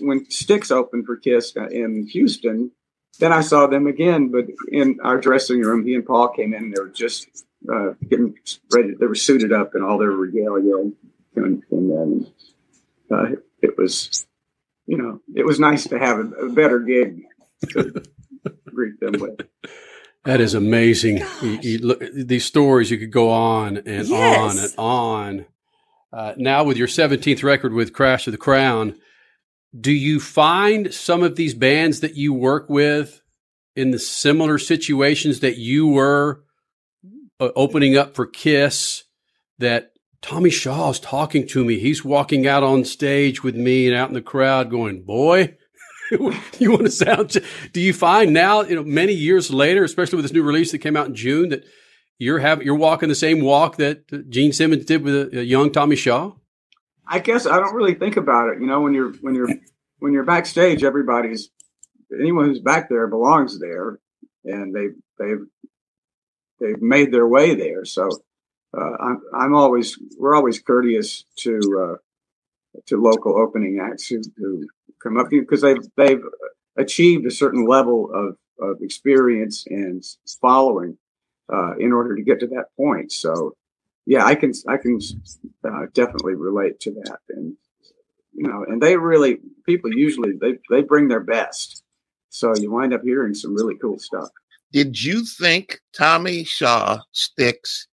when 0.00 0.30
Styx 0.30 0.70
opened 0.70 1.06
for 1.06 1.16
Kiss 1.16 1.54
in 1.70 2.06
Houston, 2.08 2.70
then 3.18 3.32
I 3.32 3.40
saw 3.40 3.66
them 3.66 3.86
again. 3.86 4.30
But 4.30 4.46
in 4.68 4.98
our 5.02 5.18
dressing 5.18 5.60
room, 5.60 5.84
he 5.84 5.94
and 5.94 6.06
Paul 6.06 6.28
came 6.28 6.54
in. 6.54 6.64
and 6.64 6.74
They 6.74 6.80
were 6.80 6.88
just 6.88 7.44
uh, 7.72 7.92
getting 8.08 8.36
ready. 8.72 8.94
They 8.98 9.06
were 9.06 9.14
suited 9.14 9.52
up 9.52 9.74
in 9.74 9.82
all 9.82 9.98
their 9.98 10.10
regalia, 10.10 10.76
and, 11.36 11.62
and 11.70 11.90
then 11.90 12.26
uh, 13.10 13.26
it 13.60 13.76
was, 13.76 14.26
you 14.86 14.96
know, 14.96 15.20
it 15.34 15.44
was 15.44 15.60
nice 15.60 15.86
to 15.88 15.98
have 15.98 16.18
a, 16.18 16.46
a 16.46 16.52
better 16.52 16.78
gig 16.80 17.16
to 17.16 17.24
greet 18.66 19.00
them 19.00 19.20
with. 19.20 19.40
That 20.24 20.40
is 20.40 20.54
amazing. 20.54 21.24
You, 21.40 21.58
you 21.62 21.78
look, 21.78 22.02
these 22.14 22.44
stories 22.44 22.90
you 22.90 22.98
could 22.98 23.10
go 23.10 23.30
on 23.30 23.78
and 23.78 24.08
yes. 24.08 24.48
on 24.48 24.58
and 24.58 24.74
on. 24.78 25.46
Uh, 26.12 26.34
now, 26.36 26.62
with 26.62 26.76
your 26.76 26.88
17th 26.88 27.42
record 27.42 27.72
with 27.72 27.92
Crash 27.92 28.26
of 28.26 28.32
the 28.32 28.38
Crown, 28.38 28.96
do 29.78 29.90
you 29.90 30.20
find 30.20 30.92
some 30.92 31.22
of 31.22 31.36
these 31.36 31.54
bands 31.54 32.00
that 32.00 32.14
you 32.14 32.34
work 32.34 32.68
with 32.68 33.22
in 33.74 33.90
the 33.90 33.98
similar 33.98 34.58
situations 34.58 35.40
that 35.40 35.56
you 35.56 35.88
were 35.88 36.44
uh, 37.40 37.48
opening 37.56 37.96
up 37.96 38.14
for 38.14 38.26
Kiss? 38.26 39.04
That 39.58 39.92
Tommy 40.20 40.50
Shaw 40.50 40.90
is 40.90 41.00
talking 41.00 41.46
to 41.48 41.64
me. 41.64 41.78
He's 41.78 42.04
walking 42.04 42.46
out 42.46 42.62
on 42.62 42.84
stage 42.84 43.42
with 43.42 43.56
me 43.56 43.86
and 43.88 43.96
out 43.96 44.08
in 44.08 44.14
the 44.14 44.22
crowd 44.22 44.70
going, 44.70 45.02
Boy, 45.02 45.56
you 46.58 46.70
want 46.70 46.84
to 46.84 46.90
sound? 46.90 47.38
Do 47.72 47.80
you 47.80 47.92
find 47.92 48.32
now, 48.32 48.62
you 48.62 48.74
know, 48.76 48.84
many 48.84 49.12
years 49.12 49.50
later, 49.50 49.84
especially 49.84 50.16
with 50.16 50.24
this 50.24 50.32
new 50.32 50.42
release 50.42 50.72
that 50.72 50.78
came 50.78 50.96
out 50.96 51.06
in 51.06 51.14
June, 51.14 51.48
that 51.50 51.64
you're 52.18 52.38
having 52.38 52.66
you're 52.66 52.76
walking 52.76 53.08
the 53.08 53.14
same 53.14 53.40
walk 53.40 53.76
that 53.76 54.30
Gene 54.30 54.52
Simmons 54.52 54.84
did 54.84 55.02
with 55.02 55.14
a, 55.14 55.40
a 55.40 55.42
young 55.42 55.72
Tommy 55.72 55.96
Shaw? 55.96 56.32
I 57.06 57.18
guess 57.18 57.46
I 57.46 57.58
don't 57.58 57.74
really 57.74 57.94
think 57.94 58.16
about 58.16 58.50
it. 58.50 58.60
You 58.60 58.66
know, 58.66 58.80
when 58.80 58.94
you're 58.94 59.12
when 59.14 59.34
you're 59.34 59.48
when 59.98 60.12
you're 60.12 60.24
backstage, 60.24 60.84
everybody's 60.84 61.50
anyone 62.18 62.46
who's 62.46 62.60
back 62.60 62.88
there 62.88 63.06
belongs 63.06 63.58
there, 63.58 63.98
and 64.44 64.74
they 64.74 64.88
they've 65.18 65.46
they've 66.60 66.82
made 66.82 67.12
their 67.12 67.26
way 67.26 67.54
there. 67.54 67.84
So 67.84 68.10
uh, 68.76 68.96
I'm 69.00 69.20
I'm 69.34 69.54
always 69.54 69.98
we're 70.18 70.36
always 70.36 70.60
courteous 70.60 71.24
to 71.38 71.58
uh, 71.82 72.80
to 72.86 72.96
local 73.00 73.38
opening 73.38 73.80
acts 73.82 74.06
who, 74.08 74.22
who 74.36 74.66
come 75.02 75.18
up 75.18 75.28
because 75.30 75.60
they've 75.60 75.84
they've 75.96 76.22
achieved 76.76 77.26
a 77.26 77.30
certain 77.30 77.66
level 77.66 78.10
of, 78.14 78.36
of 78.60 78.80
experience 78.80 79.64
and 79.68 80.02
following 80.40 80.96
uh, 81.52 81.74
in 81.76 81.92
order 81.92 82.16
to 82.16 82.22
get 82.22 82.40
to 82.40 82.46
that 82.48 82.66
point. 82.76 83.12
So 83.12 83.54
yeah, 84.06 84.24
I 84.24 84.34
can 84.34 84.52
I 84.68 84.76
can 84.76 84.98
uh, 85.64 85.86
definitely 85.94 86.34
relate 86.34 86.80
to 86.80 86.90
that, 87.04 87.18
and 87.28 87.54
you 88.32 88.48
know, 88.48 88.64
and 88.66 88.82
they 88.82 88.96
really 88.96 89.38
people 89.64 89.92
usually 89.92 90.32
they 90.40 90.58
they 90.70 90.82
bring 90.82 91.08
their 91.08 91.20
best, 91.20 91.84
so 92.28 92.52
you 92.56 92.70
wind 92.70 92.94
up 92.94 93.02
hearing 93.02 93.34
some 93.34 93.54
really 93.54 93.76
cool 93.76 93.98
stuff. 93.98 94.28
Did 94.72 95.02
you 95.02 95.24
think 95.24 95.80
Tommy 95.96 96.44
Shaw 96.44 97.00
Styx? 97.12 97.86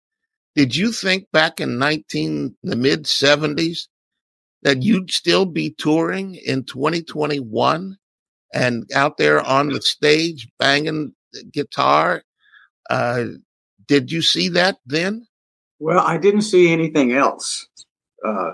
Did 0.55 0.75
you 0.75 0.91
think 0.91 1.27
back 1.31 1.59
in 1.59 1.77
nineteen 1.77 2.55
the 2.63 2.75
mid 2.75 3.05
seventies 3.05 3.87
that 4.63 4.83
you'd 4.83 5.11
still 5.11 5.45
be 5.45 5.71
touring 5.71 6.35
in 6.35 6.63
twenty 6.65 7.01
twenty 7.01 7.39
one 7.39 7.97
and 8.53 8.89
out 8.93 9.17
there 9.17 9.41
on 9.41 9.69
the 9.69 9.81
stage 9.81 10.47
banging 10.57 11.13
guitar? 11.51 12.23
Uh, 12.89 13.25
did 13.87 14.11
you 14.11 14.21
see 14.21 14.49
that 14.49 14.77
then? 14.85 15.27
Well, 15.79 15.99
I 15.99 16.17
didn't 16.17 16.41
see 16.41 16.71
anything 16.71 17.13
else. 17.13 17.67
Uh, 18.25 18.51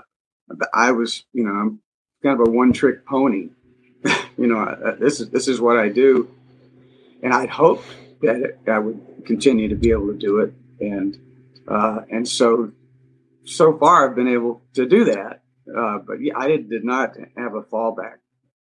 I 0.72 0.92
was, 0.92 1.24
you 1.32 1.44
know, 1.44 1.50
I'm 1.50 1.80
kind 2.22 2.40
of 2.40 2.48
a 2.48 2.50
one-trick 2.50 3.04
pony. 3.06 3.50
you 4.38 4.46
know, 4.46 4.60
uh, 4.60 4.94
this 4.96 5.20
is 5.20 5.30
this 5.30 5.48
is 5.48 5.60
what 5.60 5.76
I 5.76 5.88
do, 5.88 6.30
and 7.22 7.34
I'd 7.34 7.50
hoped 7.50 7.86
that 8.22 8.58
I 8.68 8.78
would 8.78 9.24
continue 9.24 9.68
to 9.68 9.74
be 9.74 9.90
able 9.90 10.08
to 10.08 10.18
do 10.18 10.38
it, 10.38 10.54
and 10.80 11.18
uh, 11.66 12.02
and 12.10 12.28
so 12.28 12.70
so 13.44 13.76
far 13.76 14.08
I've 14.08 14.16
been 14.16 14.28
able 14.28 14.62
to 14.74 14.86
do 14.86 15.04
that. 15.06 15.42
Uh, 15.68 15.98
but 15.98 16.20
yeah, 16.20 16.36
I 16.36 16.48
did, 16.48 16.84
not 16.84 17.16
have 17.36 17.54
a 17.54 17.62
fallback. 17.62 18.16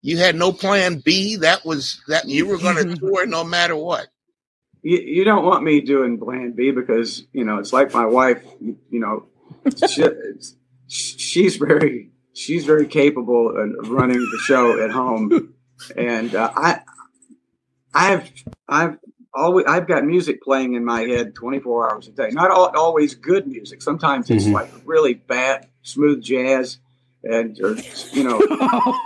You 0.03 0.19
had 0.19 0.37
no 0.37 0.53
plan 0.53 1.03
B. 1.05 1.37
That 1.37 1.65
was 1.65 2.01
that 2.09 2.29
you 2.29 2.47
were 2.47 2.59
going 2.59 2.77
to 2.89 2.97
tour 2.97 3.27
no 3.27 3.45
matter 3.45 3.77
what 3.77 4.09
you, 4.85 4.99
you 4.99 5.25
don't 5.25 5.45
want 5.45 5.65
me 5.65 5.81
doing 5.81 6.19
plan 6.19 6.53
B 6.53 6.71
because 6.71 7.25
you 7.33 7.45
know 7.45 7.59
it's 7.59 7.73
like 7.73 7.93
my 7.93 8.07
wife. 8.07 8.45
You, 8.61 8.79
you 8.91 9.01
know, 9.01 9.27
she, 9.89 10.05
she's 10.87 11.57
very 11.57 12.13
she's 12.35 12.65
very 12.65 12.87
capable 12.87 13.49
of 13.49 13.89
running 13.89 14.19
the 14.19 14.39
show 14.45 14.81
at 14.81 14.91
home, 14.91 15.55
and 15.97 16.35
uh, 16.35 16.53
I 16.55 16.81
I've 17.95 18.31
I've 18.69 18.99
always 19.33 19.65
I've 19.67 19.89
got 19.89 20.05
music 20.05 20.43
playing 20.43 20.75
in 20.75 20.85
my 20.85 21.01
head 21.03 21.35
24 21.35 21.93
hours 21.93 22.09
a 22.09 22.13
day. 22.13 22.29
Not 22.31 22.51
all, 22.51 22.71
always 22.77 23.15
good 23.15 23.47
music. 23.47 23.81
Sometimes 23.81 24.31
it's 24.31 24.45
mm-hmm. 24.45 24.53
like 24.53 24.71
really 24.85 25.15
bad 25.15 25.67
smooth 25.83 26.23
jazz, 26.23 26.77
and 27.25 27.59
or 27.61 27.77
you 28.13 28.25
know. 28.25 28.41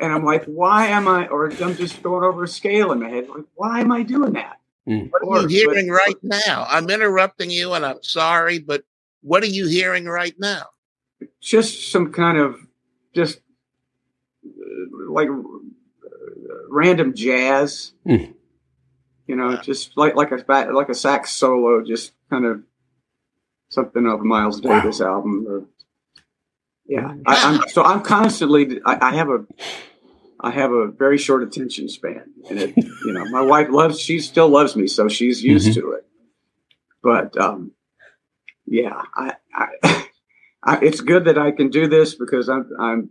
and 0.00 0.12
I'm 0.12 0.24
like, 0.24 0.44
why 0.44 0.86
am 0.86 1.08
I? 1.08 1.26
Or 1.28 1.50
I'm 1.50 1.76
just 1.76 2.02
going 2.02 2.24
over 2.24 2.44
a 2.44 2.48
scale 2.48 2.92
in 2.92 3.00
my 3.00 3.08
head. 3.08 3.28
Like, 3.28 3.44
why 3.54 3.80
am 3.80 3.92
I 3.92 4.02
doing 4.02 4.34
that? 4.34 4.60
Mm. 4.88 5.10
What 5.10 5.44
are 5.44 5.48
you 5.48 5.48
hearing 5.48 5.88
but, 5.88 5.94
right 5.94 6.16
now? 6.22 6.66
I'm 6.68 6.88
interrupting 6.90 7.50
you 7.50 7.72
and 7.72 7.84
I'm 7.84 8.02
sorry, 8.02 8.58
but 8.58 8.84
what 9.22 9.42
are 9.42 9.48
you 9.48 9.66
hearing 9.66 10.06
right 10.06 10.34
now? 10.38 10.66
Just 11.40 11.90
some 11.90 12.12
kind 12.12 12.38
of 12.38 12.56
just 13.14 13.40
uh, 14.46 15.10
like 15.10 15.28
uh, 15.28 16.58
random 16.68 17.14
jazz. 17.14 17.92
Mm. 18.06 18.34
You 19.26 19.34
know, 19.34 19.52
yeah. 19.52 19.62
just 19.62 19.96
like 19.96 20.14
like 20.14 20.30
a 20.30 20.44
like 20.72 20.88
a 20.88 20.94
sax 20.94 21.32
solo, 21.32 21.82
just 21.82 22.12
kind 22.30 22.44
of 22.44 22.62
something 23.70 24.06
of 24.06 24.20
Miles 24.20 24.60
Davis 24.60 25.00
wow. 25.00 25.16
album. 25.16 25.46
Or, 25.48 25.64
yeah, 26.88 27.14
I, 27.26 27.54
am 27.54 27.68
so 27.68 27.82
I'm 27.82 28.02
constantly. 28.02 28.80
I, 28.84 29.10
I 29.10 29.14
have 29.16 29.28
a 29.28 29.44
I 30.40 30.50
have 30.50 30.72
a 30.72 30.86
very 30.86 31.18
short 31.18 31.42
attention 31.42 31.88
span, 31.88 32.32
and 32.48 32.58
it, 32.58 32.76
you 32.76 33.12
know, 33.12 33.24
my 33.30 33.42
wife 33.42 33.68
loves. 33.70 34.00
She 34.00 34.20
still 34.20 34.48
loves 34.48 34.76
me, 34.76 34.86
so 34.86 35.08
she's 35.08 35.42
used 35.42 35.70
mm-hmm. 35.70 35.80
to 35.80 35.92
it. 35.92 36.06
But 37.02 37.36
um, 37.36 37.72
yeah, 38.66 39.02
I, 39.14 39.34
I, 39.54 39.68
I, 40.62 40.78
it's 40.82 41.00
good 41.00 41.24
that 41.24 41.38
I 41.38 41.52
can 41.52 41.70
do 41.70 41.88
this 41.88 42.14
because 42.14 42.48
I'm 42.48 42.70
I'm 42.78 43.10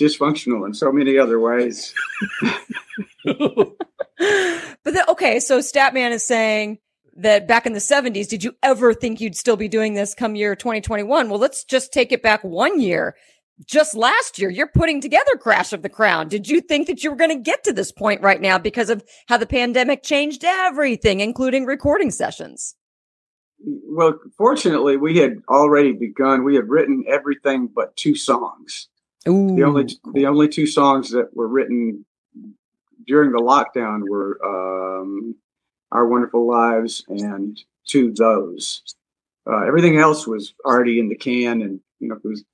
dysfunctional 0.00 0.66
in 0.66 0.74
so 0.74 0.92
many 0.92 1.18
other 1.18 1.38
ways. 1.38 1.94
but 3.24 3.76
then, 4.84 5.04
okay, 5.08 5.40
so 5.40 5.58
Statman 5.58 6.10
is 6.12 6.24
saying 6.24 6.78
that 7.16 7.46
back 7.46 7.66
in 7.66 7.72
the 7.72 7.78
70s, 7.78 8.28
did 8.28 8.42
you 8.42 8.54
ever 8.62 8.94
think 8.94 9.20
you'd 9.20 9.36
still 9.36 9.56
be 9.56 9.68
doing 9.68 9.94
this 9.94 10.14
come 10.14 10.34
year 10.34 10.56
2021? 10.56 11.28
Well, 11.28 11.38
let's 11.38 11.64
just 11.64 11.92
take 11.92 12.12
it 12.12 12.22
back 12.22 12.42
one 12.42 12.80
year. 12.80 13.16
Just 13.66 13.94
last 13.94 14.38
year 14.38 14.50
you're 14.50 14.66
putting 14.66 15.00
together 15.00 15.36
crash 15.38 15.72
of 15.72 15.82
the 15.82 15.88
crown. 15.88 16.28
Did 16.28 16.48
you 16.48 16.60
think 16.60 16.86
that 16.86 17.04
you 17.04 17.10
were 17.10 17.16
going 17.16 17.30
to 17.30 17.42
get 17.42 17.62
to 17.64 17.72
this 17.72 17.92
point 17.92 18.22
right 18.22 18.40
now 18.40 18.58
because 18.58 18.90
of 18.90 19.04
how 19.28 19.36
the 19.36 19.46
pandemic 19.46 20.02
changed 20.02 20.42
everything 20.44 21.20
including 21.20 21.66
recording 21.66 22.10
sessions? 22.10 22.74
Well 23.64 24.18
fortunately 24.36 24.96
we 24.96 25.18
had 25.18 25.42
already 25.48 25.92
begun. 25.92 26.44
We 26.44 26.56
had 26.56 26.68
written 26.68 27.04
everything 27.08 27.68
but 27.68 27.94
two 27.96 28.16
songs. 28.16 28.88
Ooh. 29.28 29.54
the 29.54 29.62
only 29.62 29.86
the 30.14 30.26
only 30.26 30.48
two 30.48 30.66
songs 30.66 31.10
that 31.10 31.36
were 31.36 31.46
written 31.46 32.04
during 33.06 33.30
the 33.30 33.38
lockdown 33.38 34.08
were 34.08 34.38
um, 34.44 35.36
our 35.92 36.06
wonderful 36.06 36.46
lives 36.46 37.04
and 37.08 37.60
to 37.86 38.12
those 38.12 38.82
uh, 39.46 39.64
everything 39.66 39.98
else 39.98 40.26
was 40.26 40.54
already 40.64 40.98
in 40.98 41.08
the 41.08 41.16
can 41.16 41.62
and 41.62 41.80
you 42.00 42.08
know 42.08 42.16
it 42.16 42.24
was 42.24 42.44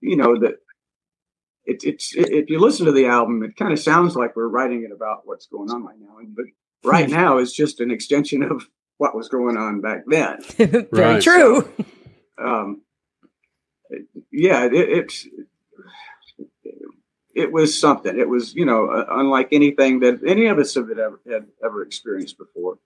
you 0.00 0.16
know 0.16 0.38
that 0.38 0.54
it, 1.68 1.84
it's 1.84 2.16
it, 2.16 2.32
if 2.32 2.50
you 2.50 2.58
listen 2.58 2.86
to 2.86 2.92
the 2.92 3.06
album, 3.06 3.42
it 3.42 3.56
kind 3.56 3.72
of 3.72 3.78
sounds 3.78 4.16
like 4.16 4.34
we're 4.34 4.48
writing 4.48 4.84
it 4.84 4.92
about 4.92 5.26
what's 5.26 5.46
going 5.46 5.70
on 5.70 5.84
right 5.84 5.98
now, 6.00 6.16
but 6.34 6.46
right 6.82 7.08
now 7.20 7.38
is 7.38 7.52
just 7.52 7.80
an 7.80 7.90
extension 7.90 8.42
of 8.42 8.66
what 8.96 9.14
was 9.14 9.28
going 9.28 9.56
on 9.56 9.80
back 9.80 10.02
then. 10.06 10.38
Very 10.56 10.86
right. 10.90 11.22
true. 11.22 11.68
So, 12.38 12.44
um, 12.44 12.82
yeah, 14.32 14.64
it, 14.64 14.72
it's 14.72 15.28
it 17.38 17.52
was 17.52 17.78
something. 17.78 18.18
It 18.18 18.28
was 18.28 18.54
you 18.54 18.66
know 18.66 18.86
uh, 18.86 19.06
unlike 19.10 19.48
anything 19.52 20.00
that 20.00 20.20
any 20.26 20.46
of 20.46 20.58
us 20.58 20.74
have 20.74 20.90
ever 20.90 21.20
had 21.30 21.46
ever 21.64 21.82
experienced 21.82 22.38
before. 22.38 22.78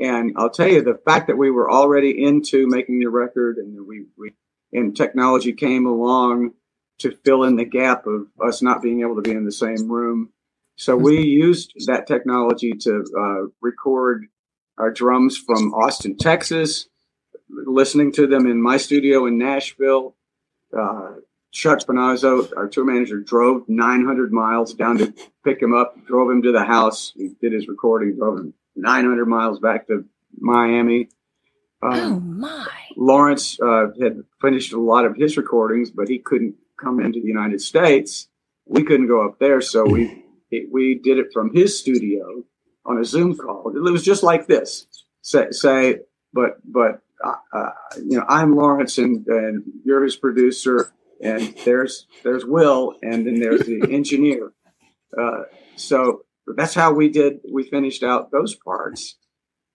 And 0.00 0.34
I'll 0.36 0.50
tell 0.50 0.68
you, 0.68 0.82
the 0.82 1.00
fact 1.04 1.28
that 1.28 1.38
we 1.38 1.50
were 1.50 1.70
already 1.70 2.24
into 2.24 2.66
making 2.66 2.98
the 2.98 3.06
record 3.06 3.58
and 3.58 3.86
we 3.86 4.06
we 4.18 4.32
and 4.72 4.96
technology 4.96 5.52
came 5.52 5.86
along 5.86 6.52
to 6.98 7.16
fill 7.24 7.44
in 7.44 7.56
the 7.56 7.64
gap 7.64 8.06
of 8.06 8.26
us 8.44 8.62
not 8.62 8.82
being 8.82 9.00
able 9.00 9.16
to 9.16 9.22
be 9.22 9.30
in 9.32 9.44
the 9.44 9.52
same 9.52 9.90
room. 9.90 10.30
So 10.76 10.96
we 10.96 11.22
used 11.22 11.72
that 11.86 12.06
technology 12.06 12.72
to 12.72 13.04
uh, 13.16 13.48
record 13.60 14.26
our 14.78 14.90
drums 14.90 15.36
from 15.36 15.72
Austin, 15.72 16.16
Texas, 16.16 16.88
listening 17.48 18.12
to 18.12 18.26
them 18.26 18.46
in 18.46 18.60
my 18.60 18.76
studio 18.76 19.26
in 19.26 19.38
Nashville. 19.38 20.16
Uh, 20.76 21.12
Chuck 21.54 21.78
Panozzo, 21.80 22.52
our 22.56 22.68
tour 22.68 22.84
manager, 22.84 23.20
drove 23.20 23.68
900 23.68 24.32
miles 24.32 24.74
down 24.74 24.98
to 24.98 25.14
pick 25.44 25.62
him 25.62 25.72
up, 25.72 25.94
drove 26.04 26.28
him 26.28 26.42
to 26.42 26.50
the 26.50 26.64
house. 26.64 27.12
He 27.16 27.30
did 27.40 27.52
his 27.52 27.68
recording, 27.68 28.16
drove 28.16 28.40
him 28.40 28.54
900 28.74 29.24
miles 29.26 29.60
back 29.60 29.86
to 29.86 30.04
Miami. 30.36 31.08
Um, 31.80 31.92
oh 31.92 32.20
my! 32.20 32.68
Lawrence 32.96 33.58
uh, 33.60 33.86
had 34.00 34.24
finished 34.42 34.72
a 34.72 34.80
lot 34.80 35.04
of 35.04 35.14
his 35.16 35.36
recordings, 35.36 35.92
but 35.92 36.08
he 36.08 36.18
couldn't 36.18 36.56
come 36.76 36.98
into 37.00 37.20
the 37.20 37.28
United 37.28 37.60
States. 37.60 38.28
We 38.66 38.82
couldn't 38.82 39.06
go 39.06 39.24
up 39.24 39.38
there, 39.38 39.60
so 39.60 39.84
we 39.84 40.24
it, 40.50 40.68
we 40.72 40.98
did 40.98 41.18
it 41.18 41.26
from 41.32 41.54
his 41.54 41.78
studio 41.78 42.42
on 42.84 42.98
a 42.98 43.04
Zoom 43.04 43.36
call. 43.36 43.72
It 43.76 43.80
was 43.80 44.02
just 44.02 44.24
like 44.24 44.48
this. 44.48 44.86
Say, 45.22 45.50
say 45.52 45.98
but 46.32 46.58
but 46.64 47.00
uh, 47.22 47.36
uh, 47.52 47.70
you 47.96 48.18
know, 48.18 48.24
I'm 48.28 48.56
Lawrence, 48.56 48.98
and, 48.98 49.24
and 49.28 49.62
you're 49.84 50.02
his 50.02 50.16
producer, 50.16 50.92
and 51.22 51.54
there's 51.64 52.06
there's 52.22 52.44
Will, 52.44 52.94
and 53.02 53.26
then 53.26 53.40
there's 53.40 53.66
the 53.66 53.86
engineer. 53.90 54.52
Uh, 55.16 55.42
so 55.76 56.22
that's 56.56 56.74
how 56.74 56.92
we 56.92 57.08
did. 57.08 57.40
We 57.50 57.64
finished 57.64 58.02
out 58.02 58.30
those 58.30 58.54
parts. 58.54 59.16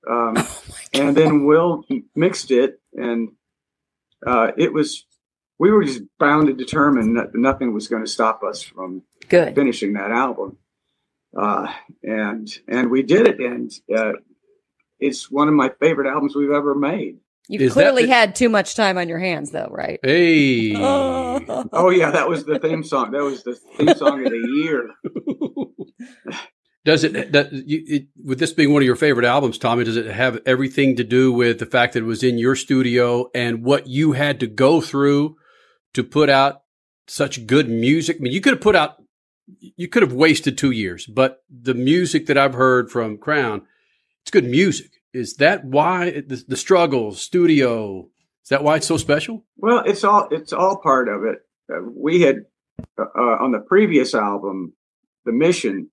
Um, 0.10 0.36
oh 0.38 0.62
and 0.94 1.16
then 1.16 1.46
Will 1.46 1.84
mixed 2.16 2.52
it, 2.52 2.80
and 2.94 3.30
uh, 4.26 4.52
it 4.58 4.74
was 4.74 5.06
we 5.60 5.72
were 5.72 5.84
just 5.84 6.02
bound 6.18 6.50
and 6.50 6.58
determined 6.58 7.18
that 7.18 7.36
nothing 7.36 7.74
was 7.74 7.88
going 7.88 8.04
to 8.04 8.10
stop 8.10 8.44
us 8.44 8.64
from 8.64 9.04
Good. 9.28 9.56
finishing 9.56 9.94
that 9.94 10.12
album. 10.12 10.58
Uh, 11.38 11.72
and 12.02 12.50
and 12.68 12.90
we 12.90 13.04
did 13.04 13.28
it, 13.28 13.40
and 13.40 13.72
uh, 13.96 14.14
it's 15.00 15.30
one 15.30 15.48
of 15.48 15.54
my 15.54 15.70
favorite 15.80 16.10
albums 16.10 16.36
we've 16.36 16.50
ever 16.50 16.74
made. 16.74 17.18
You 17.50 17.70
clearly 17.72 18.06
the- 18.06 18.14
had 18.14 18.36
too 18.36 18.48
much 18.48 18.76
time 18.76 18.98
on 19.00 19.10
your 19.10 19.18
hands, 19.18 19.50
though, 19.50 19.70
right? 19.72 20.00
Hey. 20.04 20.76
oh 20.78 21.90
yeah, 21.90 22.12
that 22.12 22.30
was 22.30 22.46
the 22.46 22.60
theme 22.60 22.84
song. 22.84 23.12
That 23.12 23.24
was 23.24 23.44
the 23.44 23.56
theme 23.56 23.96
song 23.96 24.24
of 24.24 24.32
the 24.32 24.48
year. 24.64 24.90
Does 26.86 27.04
it, 27.04 27.34
that, 27.34 27.52
you, 27.52 27.84
it, 27.86 28.08
with 28.24 28.40
this 28.40 28.54
being 28.54 28.72
one 28.72 28.82
of 28.82 28.86
your 28.86 28.96
favorite 28.96 29.26
albums, 29.26 29.58
Tommy? 29.58 29.84
Does 29.84 29.98
it 29.98 30.06
have 30.06 30.40
everything 30.46 30.96
to 30.96 31.04
do 31.04 31.32
with 31.32 31.60
the 31.60 31.66
fact 31.66 31.94
that 31.94 32.00
it 32.00 32.06
was 32.06 32.24
in 32.24 32.38
your 32.38 32.56
studio 32.56 33.30
and 33.34 33.64
what 33.64 33.88
you 33.88 34.14
had 34.14 34.40
to 34.40 34.48
go 34.48 34.80
through 34.80 35.36
to 35.94 36.04
put 36.04 36.30
out 36.30 36.62
such 37.08 37.48
good 37.48 37.68
music? 37.68 38.18
I 38.18 38.22
mean, 38.22 38.34
you 38.34 38.42
could 38.42 38.54
have 38.54 38.62
put 38.62 38.76
out, 38.76 38.96
you 39.60 39.88
could 39.88 40.04
have 40.04 40.14
wasted 40.14 40.58
two 40.58 40.72
years, 40.72 41.06
but 41.06 41.44
the 41.50 41.74
music 41.74 42.28
that 42.28 42.38
I've 42.38 42.54
heard 42.54 42.90
from 42.90 43.18
Crown, 43.18 43.64
it's 44.22 44.32
good 44.32 44.46
music. 44.46 44.99
Is 45.14 45.36
that 45.36 45.66
why 45.66 46.12
the, 46.12 46.44
the 46.48 46.58
struggle, 46.58 47.14
studio? 47.14 48.10
Is 48.44 48.50
that 48.50 48.64
why 48.64 48.78
it's 48.78 48.88
so 48.88 48.98
special? 48.98 49.46
Well, 49.58 49.84
it's 49.86 50.04
all 50.04 50.28
it's 50.32 50.54
all 50.54 50.78
part 50.78 51.08
of 51.08 51.24
it. 51.24 51.40
Uh, 51.72 51.82
we 51.96 52.22
had 52.22 52.46
uh, 52.98 53.06
uh, 53.16 53.38
on 53.44 53.52
the 53.52 53.60
previous 53.60 54.14
album, 54.14 54.74
the 55.26 55.32
mission. 55.32 55.90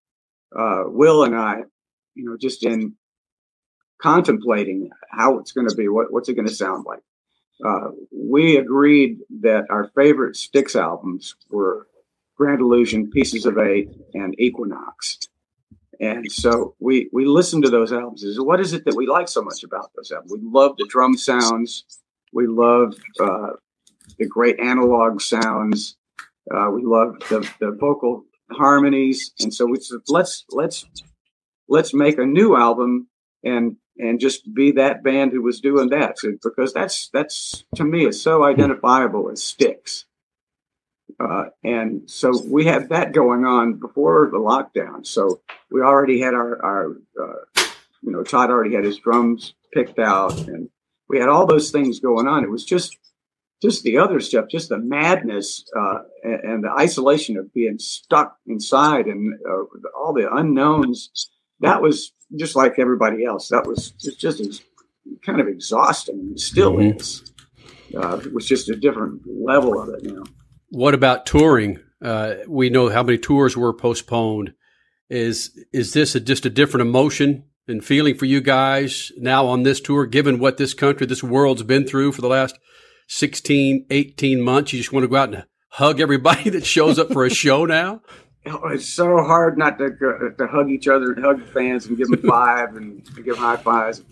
Uh, 0.57 0.85
Will 0.87 1.24
and 1.24 1.35
I, 1.35 1.62
you 2.14 2.24
know, 2.24 2.37
just 2.40 2.64
in 2.64 2.94
contemplating 4.00 4.90
how 5.11 5.38
it's 5.38 5.52
going 5.52 5.68
to 5.68 5.74
be, 5.74 5.88
what 5.88 6.12
what's 6.12 6.29
it 6.29 6.35
going 6.35 6.48
to 6.48 6.55
sound 6.55 6.85
like. 6.87 7.02
Uh, 7.64 7.88
we 8.12 8.59
agreed 8.59 9.18
that 9.40 9.64
our 9.70 9.90
favorite 9.96 10.37
Styx 10.37 10.76
albums 10.76 11.37
were 11.48 11.87
Grand 12.37 12.61
Illusion, 12.61 13.11
Pieces 13.11 13.46
of 13.46 13.57
Eight, 13.59 13.88
and 14.12 14.38
Equinox. 14.38 15.18
And 16.00 16.30
so 16.30 16.74
we 16.78 17.09
we 17.12 17.24
listen 17.24 17.62
to 17.62 17.70
those 17.70 17.92
albums. 17.92 18.22
Is 18.22 18.40
what 18.40 18.61
is 18.61 18.72
it 18.72 18.85
that 18.85 18.96
we 18.96 19.06
like 19.06 19.28
so 19.28 19.42
much 19.42 19.62
about 19.64 19.90
those 19.96 20.11
albums? 20.11 20.32
We 20.32 20.40
love 20.42 20.76
the 20.78 20.87
drum 20.88 21.16
sounds. 21.16 21.85
We 22.32 22.46
love 22.46 22.94
uh, 23.20 23.52
the 24.18 24.26
great 24.26 24.59
analog 24.61 25.20
sounds. 25.20 25.96
Uh, 26.52 26.70
we 26.70 26.82
love 26.85 27.18
the, 27.28 27.48
the 27.61 27.72
vocal 27.72 28.24
harmonies. 28.52 29.32
And 29.40 29.52
so 29.52 29.66
we 29.66 29.80
said, 29.80 30.00
let's 30.09 30.44
let's 30.50 30.87
let's 31.68 31.94
make 31.94 32.18
a 32.18 32.26
new 32.26 32.56
album 32.56 33.09
and 33.44 33.76
and 33.98 34.20
just 34.20 34.52
be 34.54 34.72
that 34.72 35.02
band 35.02 35.32
who 35.32 35.42
was 35.42 35.61
doing 35.61 35.88
that. 35.90 36.18
So, 36.18 36.32
because 36.42 36.72
that's 36.72 37.09
that's 37.12 37.64
to 37.76 37.85
me 37.85 38.06
is 38.06 38.20
so 38.20 38.44
identifiable 38.44 39.30
as 39.30 39.42
Styx. 39.42 40.06
Uh, 41.18 41.44
and 41.64 42.09
so 42.11 42.33
we 42.46 42.66
had 42.66 42.90
that 42.90 43.12
going 43.12 43.44
on 43.44 43.74
before 43.74 44.29
the 44.31 44.38
lockdown. 44.38 45.07
So 45.07 45.40
we 45.70 45.81
already 45.81 46.20
had 46.20 46.35
our, 46.35 46.62
our 46.64 46.96
uh, 47.20 47.62
you 48.02 48.12
know, 48.12 48.22
Todd 48.22 48.50
already 48.50 48.74
had 48.74 48.85
his 48.85 48.98
drums 48.98 49.55
picked 49.72 49.98
out, 49.98 50.38
and 50.46 50.68
we 51.09 51.18
had 51.18 51.29
all 51.29 51.46
those 51.46 51.70
things 51.70 52.00
going 52.00 52.29
on. 52.29 52.44
It 52.44 52.50
was 52.50 52.64
just, 52.64 52.96
just 53.62 53.83
the 53.83 53.98
other 53.98 54.20
stuff, 54.20 54.46
just 54.50 54.68
the 54.68 54.79
madness 54.79 55.64
uh, 55.76 56.00
and, 56.22 56.40
and, 56.40 56.64
the 56.64 56.70
isolation 56.70 57.38
of 57.38 57.52
being 57.55 57.79
stuck 57.79 58.37
inside 58.46 59.07
and 59.07 59.35
uh, 59.48 59.64
all 59.98 60.12
the 60.12 60.29
unknowns. 60.31 61.31
That 61.61 61.81
was 61.81 62.12
just 62.37 62.55
like 62.55 62.79
everybody 62.79 63.24
else. 63.24 63.48
That 63.48 63.66
was 63.66 63.92
just, 63.92 64.20
just 64.20 64.62
kind 65.24 65.40
of 65.40 65.48
exhausting. 65.48 66.33
It 66.33 66.40
still 66.40 66.74
mm-hmm. 66.74 66.98
is. 66.98 67.24
Uh, 67.96 68.18
it 68.18 68.35
was 68.35 68.46
just 68.46 68.68
a 68.68 68.76
different 68.76 69.22
level 69.26 69.81
of 69.81 69.88
it 69.88 70.05
now. 70.05 70.22
What 70.68 70.94
about 70.94 71.26
touring? 71.26 71.81
Uh, 72.02 72.35
we 72.48 72.70
know 72.70 72.88
how 72.88 73.02
many 73.02 73.18
tours 73.18 73.57
were 73.57 73.72
postponed. 73.72 74.55
Is 75.09 75.57
is 75.72 75.92
this 75.92 76.14
a, 76.14 76.20
just 76.20 76.46
a 76.46 76.50
different 76.50 76.83
emotion 76.83 77.44
and 77.68 77.85
feeling 77.85 78.16
for 78.16 78.26
you 78.26 78.40
guys 78.40 79.12
now 79.16 79.46
on 79.46 79.62
this 79.62 79.81
tour, 79.81 80.07
given 80.07 80.38
what 80.38 80.57
this 80.57 80.74
country, 80.74 81.07
this 81.07 81.22
world's 81.22 81.62
been 81.62 81.87
through 81.87 82.12
for 82.12 82.20
the 82.20 82.29
last 82.29 82.59
16, 83.09 83.87
18 83.90 84.40
months? 84.40 84.72
You 84.72 84.81
just 84.81 84.92
want 84.92 85.05
to 85.05 85.09
go 85.09 85.16
out 85.16 85.33
and 85.33 85.44
hug 85.68 86.00
everybody 86.00 86.50
that 86.50 86.66
shows 86.66 86.98
up 86.98 87.12
for 87.12 87.24
a 87.24 87.31
show 87.31 87.64
now? 87.64 88.02
Oh, 88.46 88.68
it's 88.68 88.88
so 88.88 89.16
hard 89.22 89.59
not 89.59 89.79
to 89.79 89.90
to 90.38 90.46
hug 90.46 90.70
each 90.70 90.88
other 90.88 91.12
and 91.12 91.24
hug 91.24 91.44
fans 91.48 91.87
and 91.87 91.96
give 91.96 92.09
them 92.09 92.22
five 92.22 92.76
and 92.76 93.05
give 93.24 93.38
high 93.38 93.57
fives. 93.57 94.02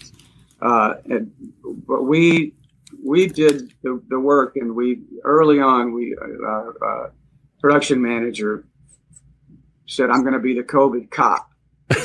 Uh, 0.60 0.94
and, 1.06 1.32
but 1.86 2.02
we 2.02 2.54
we 3.04 3.26
did 3.26 3.72
the, 3.82 4.02
the 4.08 4.18
work, 4.18 4.56
and 4.56 4.74
we 4.74 5.02
early 5.24 5.60
on 5.60 5.92
we 5.92 6.16
uh, 6.20 6.84
uh, 6.84 7.10
production 7.60 8.00
manager 8.00 8.66
said, 9.86 10.10
"I'm 10.10 10.22
going 10.22 10.32
to 10.32 10.40
be 10.40 10.54
the 10.54 10.62
COVID 10.62 11.10
cop." 11.10 11.50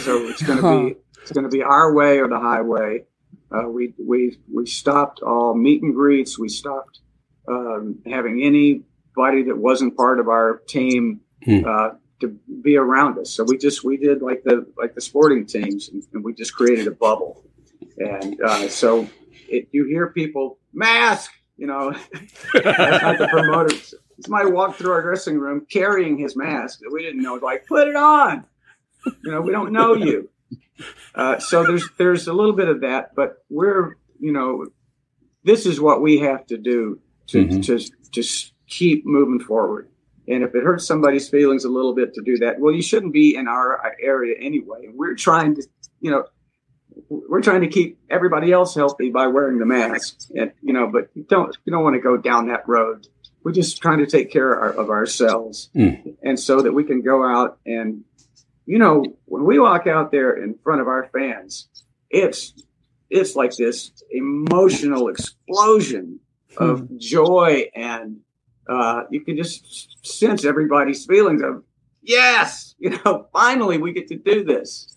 So 0.02 0.28
it's 0.28 0.44
going 0.44 0.62
to 0.62 0.92
be 0.92 1.00
it's 1.22 1.32
going 1.32 1.46
to 1.46 1.50
be 1.50 1.64
our 1.64 1.94
way 1.94 2.20
or 2.20 2.28
the 2.28 2.40
highway. 2.40 3.06
Uh, 3.52 3.70
we 3.70 3.94
we 3.98 4.38
we 4.54 4.66
stopped 4.66 5.22
all 5.22 5.56
meet 5.56 5.82
and 5.82 5.96
greets. 5.96 6.38
We 6.38 6.50
stopped 6.50 7.00
um, 7.48 8.00
having 8.06 8.44
anybody 8.44 9.44
that 9.44 9.58
wasn't 9.58 9.96
part 9.96 10.20
of 10.20 10.28
our 10.28 10.62
team 10.68 11.22
hmm. 11.44 11.62
uh, 11.66 11.92
to 12.20 12.38
be 12.62 12.76
around 12.76 13.18
us. 13.18 13.32
So 13.32 13.46
we 13.46 13.58
just 13.58 13.86
we 13.86 13.96
did 13.96 14.22
like 14.22 14.44
the 14.44 14.68
like 14.78 14.96
the 14.96 15.02
sporting 15.02 15.46
teams, 15.46 15.88
and, 15.88 16.04
and 16.14 16.24
we 16.24 16.34
just 16.34 16.54
created 16.54 16.88
a 16.88 16.92
bubble. 16.92 17.46
And 17.98 18.40
uh, 18.42 18.68
so 18.68 19.10
it, 19.52 19.68
you 19.72 19.86
hear 19.86 20.08
people 20.08 20.58
mask, 20.74 21.32
you 21.58 21.68
know, 21.68 21.92
that's 22.54 23.04
not 23.04 23.18
the 23.18 23.28
promoters. 23.28 23.94
Somebody 24.22 24.52
walked 24.52 24.78
through 24.78 24.92
our 24.92 25.02
dressing 25.02 25.38
room 25.38 25.66
carrying 25.72 26.18
his 26.18 26.36
mask 26.36 26.80
that 26.80 26.90
we 26.92 27.02
didn't 27.02 27.22
know. 27.22 27.36
Like, 27.36 27.66
put 27.68 27.88
it 27.88 27.96
on. 27.96 28.46
You 29.06 29.32
know, 29.32 29.42
we 29.42 29.52
don't 29.52 29.72
know 29.72 29.94
you. 29.94 30.30
Uh, 31.16 31.40
so 31.40 31.64
there's 31.64 31.88
there's 31.98 32.28
a 32.28 32.34
little 32.34 32.54
bit 32.54 32.68
of 32.68 32.82
that, 32.82 33.16
but 33.16 33.44
we're 33.50 33.96
you 34.20 34.32
know, 34.32 34.68
this 35.44 35.66
is 35.66 35.80
what 35.80 36.02
we 36.02 36.20
have 36.20 36.46
to 36.48 36.58
do 36.58 37.00
to 37.28 37.46
mm-hmm. 37.46 37.62
to 37.62 37.80
just 38.12 38.54
keep 38.68 39.06
moving 39.06 39.40
forward. 39.40 39.90
And 40.28 40.44
if 40.44 40.54
it 40.54 40.64
hurts 40.64 40.86
somebody's 40.86 41.28
feelings 41.28 41.66
a 41.66 41.70
little 41.70 41.96
bit 41.96 42.14
to 42.14 42.22
do 42.22 42.38
that, 42.38 42.60
well, 42.60 42.74
you 42.74 42.84
shouldn't 42.84 43.14
be 43.14 43.36
in 43.36 43.48
our 43.48 43.96
area 44.02 44.36
anyway. 44.40 44.88
We're 44.94 45.16
trying 45.16 45.56
to, 45.56 45.64
you 46.02 46.12
know, 46.12 46.26
we're 47.10 47.42
trying 47.42 47.62
to 47.62 47.68
keep 47.68 48.00
everybody 48.10 48.52
else 48.52 48.76
healthy 48.76 49.10
by 49.10 49.28
wearing 49.28 49.58
the 49.58 49.66
mask, 49.66 50.30
and 50.36 50.52
you 50.62 50.74
know, 50.74 50.88
but 50.88 51.10
you 51.16 51.24
don't 51.24 51.58
you 51.66 51.72
don't 51.72 51.84
want 51.84 51.96
to 51.96 52.02
go 52.02 52.18
down 52.18 52.48
that 52.48 52.68
road. 52.68 53.08
We're 53.44 53.52
just 53.52 53.82
trying 53.82 54.00
to 54.00 54.06
take 54.06 54.32
care 54.32 54.52
of, 54.54 54.62
our, 54.62 54.84
of 54.84 54.90
ourselves, 54.90 55.70
mm. 55.76 56.16
and 56.22 56.40
so 56.40 56.62
that 56.62 56.74
we 56.74 56.84
can 56.84 57.02
go 57.02 57.26
out 57.26 57.58
and, 57.66 58.04
you 58.66 58.78
know, 58.78 59.06
when 59.26 59.46
we 59.46 59.60
walk 59.60 59.88
out 59.88 60.12
there 60.12 60.32
in 60.32 60.56
front 60.64 60.82
of 60.82 60.88
our 60.88 61.10
fans, 61.14 61.68
it's 62.10 62.54
it's 63.10 63.36
like 63.36 63.56
this 63.56 63.92
emotional 64.12 65.08
explosion 65.08 66.20
of 66.58 66.82
mm. 66.82 67.00
joy, 67.00 67.70
and 67.74 68.20
uh, 68.68 69.04
you 69.10 69.22
can 69.22 69.36
just 69.36 70.06
sense 70.06 70.46
everybody's 70.46 71.06
feelings 71.06 71.42
of 71.42 71.64
yes, 72.04 72.76
you 72.78 72.92
know, 73.04 73.28
finally 73.34 73.78
we 73.80 73.94
get 73.94 74.08
to 74.10 74.16
do 74.16 74.44
this 74.44 74.96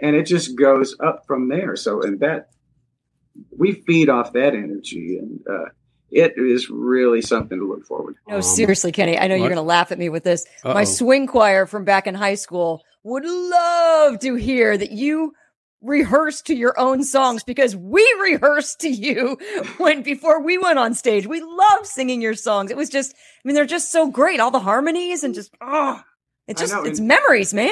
and 0.00 0.14
it 0.14 0.24
just 0.24 0.56
goes 0.56 0.96
up 1.00 1.26
from 1.26 1.48
there. 1.48 1.76
So, 1.76 2.02
and 2.02 2.20
that 2.20 2.50
we 3.56 3.72
feed 3.72 4.08
off 4.08 4.32
that 4.32 4.54
energy, 4.54 5.18
and 5.18 5.40
uh, 5.48 5.70
it 6.10 6.34
is 6.36 6.70
really 6.70 7.22
something 7.22 7.58
to 7.58 7.68
look 7.68 7.84
forward 7.84 8.14
to. 8.14 8.30
No, 8.30 8.36
um, 8.36 8.42
seriously, 8.42 8.92
Kenny, 8.92 9.18
I 9.18 9.26
know 9.26 9.34
what? 9.34 9.40
you're 9.40 9.48
going 9.48 9.56
to 9.56 9.62
laugh 9.62 9.92
at 9.92 9.98
me 9.98 10.08
with 10.08 10.24
this. 10.24 10.46
Uh-oh. 10.64 10.74
My 10.74 10.84
swing 10.84 11.26
choir 11.26 11.66
from 11.66 11.84
back 11.84 12.06
in 12.06 12.14
high 12.14 12.34
school 12.34 12.82
would 13.02 13.24
love 13.24 14.18
to 14.20 14.34
hear 14.34 14.76
that 14.76 14.90
you 14.90 15.34
rehearse 15.80 16.42
to 16.42 16.56
your 16.56 16.78
own 16.78 17.04
songs 17.04 17.44
because 17.44 17.76
we 17.76 18.04
rehearsed 18.20 18.80
to 18.80 18.88
you 18.88 19.38
when 19.78 20.02
before 20.02 20.42
we 20.42 20.58
went 20.58 20.78
on 20.78 20.94
stage. 20.94 21.26
We 21.26 21.40
love 21.40 21.86
singing 21.86 22.20
your 22.20 22.34
songs. 22.34 22.70
It 22.70 22.76
was 22.76 22.90
just, 22.90 23.14
I 23.14 23.40
mean, 23.44 23.54
they're 23.54 23.66
just 23.66 23.92
so 23.92 24.10
great. 24.10 24.40
All 24.40 24.50
the 24.50 24.58
harmonies 24.58 25.22
and 25.22 25.34
just, 25.34 25.54
oh, 25.60 26.00
it's 26.48 26.60
just, 26.60 26.74
it's 26.86 26.98
memories, 26.98 27.54
man 27.54 27.70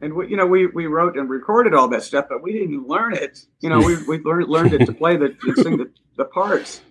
and 0.00 0.14
we, 0.14 0.28
you 0.28 0.36
know, 0.36 0.46
we, 0.46 0.66
we 0.66 0.86
wrote 0.86 1.16
and 1.16 1.28
recorded 1.28 1.74
all 1.74 1.88
that 1.88 2.02
stuff, 2.02 2.26
but 2.28 2.42
we 2.42 2.52
didn't 2.52 2.86
learn 2.86 3.14
it. 3.14 3.44
You 3.60 3.68
know, 3.68 3.78
we, 3.78 3.96
we 4.04 4.18
learned, 4.18 4.48
learned 4.48 4.72
it 4.74 4.86
to 4.86 4.92
play 4.92 5.16
the, 5.16 5.30
to 5.30 5.62
sing 5.62 5.76
the, 5.76 5.90
the 6.16 6.24
parts. 6.24 6.82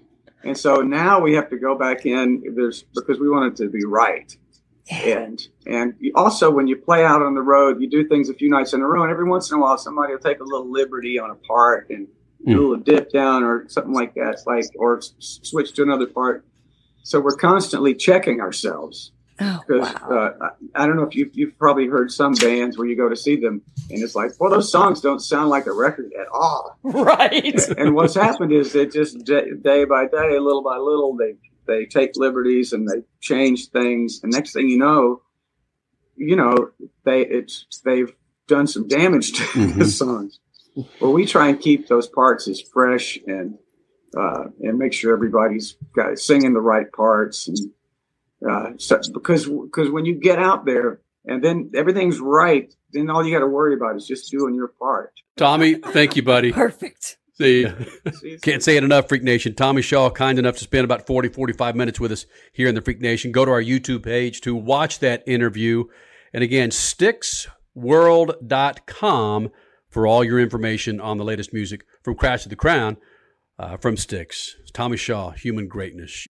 And 0.43 0.58
so 0.58 0.82
now 0.82 1.20
we 1.20 1.34
have 1.34 1.50
to 1.50 1.58
go 1.58 1.78
back 1.78 2.06
in 2.06 2.43
there's 2.56 2.84
because 2.84 3.20
we 3.20 3.30
want 3.30 3.54
it 3.54 3.63
to 3.63 3.70
be 3.70 3.86
right. 3.86 4.36
And, 4.89 5.46
and 5.65 5.96
also 6.15 6.50
when 6.50 6.67
you 6.67 6.78
play 6.78 7.04
out 7.04 7.22
on 7.22 7.34
the 7.34 7.41
road, 7.41 7.82
you 7.82 7.89
do 7.89 8.08
things 8.08 8.30
a 8.30 8.34
few 8.34 8.50
nights 8.50 8.74
in 8.74 8.82
a 8.82 8.88
row 8.88 9.04
and 9.04 9.12
every 9.12 9.28
once 9.28 9.52
in 9.52 9.58
a 9.58 9.62
while, 9.62 9.78
somebody 9.78 10.13
will 10.13 10.20
take 10.20 10.39
a 10.39 10.43
little 10.43 10.72
liberty 10.72 11.17
on 11.20 11.32
a 11.32 11.36
part 11.36 11.89
and 11.89 12.08
do 12.46 12.52
a 12.52 12.56
hmm. 12.56 12.60
little 12.60 12.78
dip 12.78 13.12
down 13.12 13.43
or 13.43 13.67
something 13.67 13.93
like 13.93 14.13
that. 14.15 14.39
Like, 14.46 14.65
or 14.78 15.02
switch 15.20 15.74
to 15.74 15.84
another 15.84 16.08
part. 16.08 16.46
So 17.04 17.20
we're 17.22 17.36
constantly 17.36 17.96
checking 17.96 18.41
ourselves 18.41 19.12
Oh, 19.39 19.63
because 19.67 19.93
wow. 19.93 20.34
uh, 20.41 20.50
I 20.73 20.88
don't 20.88 20.95
know 20.95 21.04
if 21.04 21.15
you've, 21.15 21.30
you've 21.34 21.58
probably 21.60 21.88
heard 21.88 22.12
some 22.12 22.34
bands 22.34 22.78
where 22.78 22.88
you 22.88 22.95
go 22.95 23.08
to 23.08 23.15
see 23.15 23.36
them 23.36 23.62
and 23.89 24.02
it's 24.02 24.15
like, 24.15 24.32
well, 24.39 24.50
those 24.50 24.71
songs 24.71 25.00
don't 25.00 25.19
sound 25.19 25.50
like 25.50 25.67
a 25.67 25.73
record 25.73 26.12
at 26.19 26.28
all. 26.32 26.78
Right. 26.84 27.69
And, 27.69 27.78
and 27.78 27.95
what's 27.95 28.15
happened 28.15 28.52
is 28.52 28.73
that 28.73 28.91
just 28.91 29.23
day, 29.26 29.52
day 29.62 29.86
by 29.86 30.06
day, 30.08 30.39
little 30.39 30.63
by 30.63 30.78
little, 30.78 31.15
they 31.15 31.36
they 31.67 31.86
take 31.86 32.12
liberties 32.15 32.73
and 32.73 32.88
they 32.88 33.04
change 33.19 33.69
things. 33.69 34.21
And 34.23 34.32
next 34.32 34.54
thing 34.54 34.69
you 34.69 34.78
know, 34.78 35.21
you 36.15 36.36
know, 36.36 36.71
they 37.04 37.21
it's 37.21 37.67
they've 37.84 38.12
done 38.47 38.67
some 38.67 38.88
damage 38.88 39.34
to 39.34 39.43
mm-hmm. 39.43 39.80
the 39.80 39.86
songs. 39.86 40.39
Well, 41.00 41.13
we 41.13 41.26
try 41.26 41.50
and 41.50 41.60
keep 41.60 41.88
those 41.88 42.08
parts 42.08 42.47
as 42.47 42.62
fresh 42.62 43.19
and 43.28 43.58
uh, 44.17 44.45
and 44.62 44.80
make 44.80 44.93
sure 44.93 45.13
everybody's 45.13 45.76
got 45.95 46.17
singing 46.17 46.54
the 46.54 46.62
right 46.62 46.91
parts 46.91 47.47
and 47.47 47.58
uh, 48.47 48.71
so, 48.78 49.00
because 49.13 49.47
because 49.47 49.89
when 49.89 50.06
you 50.06 50.13
get 50.15 50.39
out 50.39 50.65
there 50.65 51.00
and 51.26 51.43
then 51.43 51.71
everything's 51.76 52.19
right, 52.19 52.73
then 52.93 53.10
all 53.10 53.26
you 53.26 53.34
got 53.34 53.39
to 53.39 53.47
worry 53.47 53.73
about 53.73 53.95
is 53.95 54.06
just 54.06 54.30
doing 54.32 54.54
your 54.54 54.67
part. 54.67 55.13
Tommy, 55.36 55.73
thank 55.76 56.15
you, 56.15 56.21
buddy. 56.23 56.52
Perfect. 56.52 57.17
See, 57.34 57.67
can't 58.41 58.63
say 58.63 58.78
it 58.78 58.84
enough, 58.84 59.10
Freak 59.10 59.23
Nation. 59.23 59.54
Tommy 59.54 59.84
Shaw, 59.84 60.10
kind 60.10 60.39
enough 60.39 60.58
to 60.58 60.63
spend 60.63 60.86
about 60.86 61.06
40, 61.06 61.30
45 61.30 61.76
minutes 61.76 62.00
with 62.00 62.12
us 62.12 62.26
here 62.52 62.67
in 62.67 62.73
the 62.76 62.82
Freak 62.82 63.00
Nation. 63.00 63.32
Go 63.32 63.45
to 63.45 63.52
our 63.52 63.62
YouTube 63.62 64.04
page 64.04 64.41
to 64.41 64.56
watch 64.56 64.97
that 65.00 65.23
interview. 65.28 65.86
And 66.34 66.43
again, 66.43 66.69
StyxWorld.com 66.69 69.52
for 69.89 70.08
all 70.08 70.23
your 70.23 70.39
information 70.39 71.00
on 71.00 71.17
the 71.17 71.23
latest 71.23 71.54
music 71.54 71.86
from 72.04 72.15
Crash 72.15 72.41
to 72.43 72.50
the 72.50 72.56
Crown 72.56 72.97
uh, 73.60 73.78
from 73.78 73.97
Styx. 73.97 74.56
Tommy 74.73 74.97
Shaw, 74.97 75.32
Human 75.32 75.67
Greatness. 75.67 76.28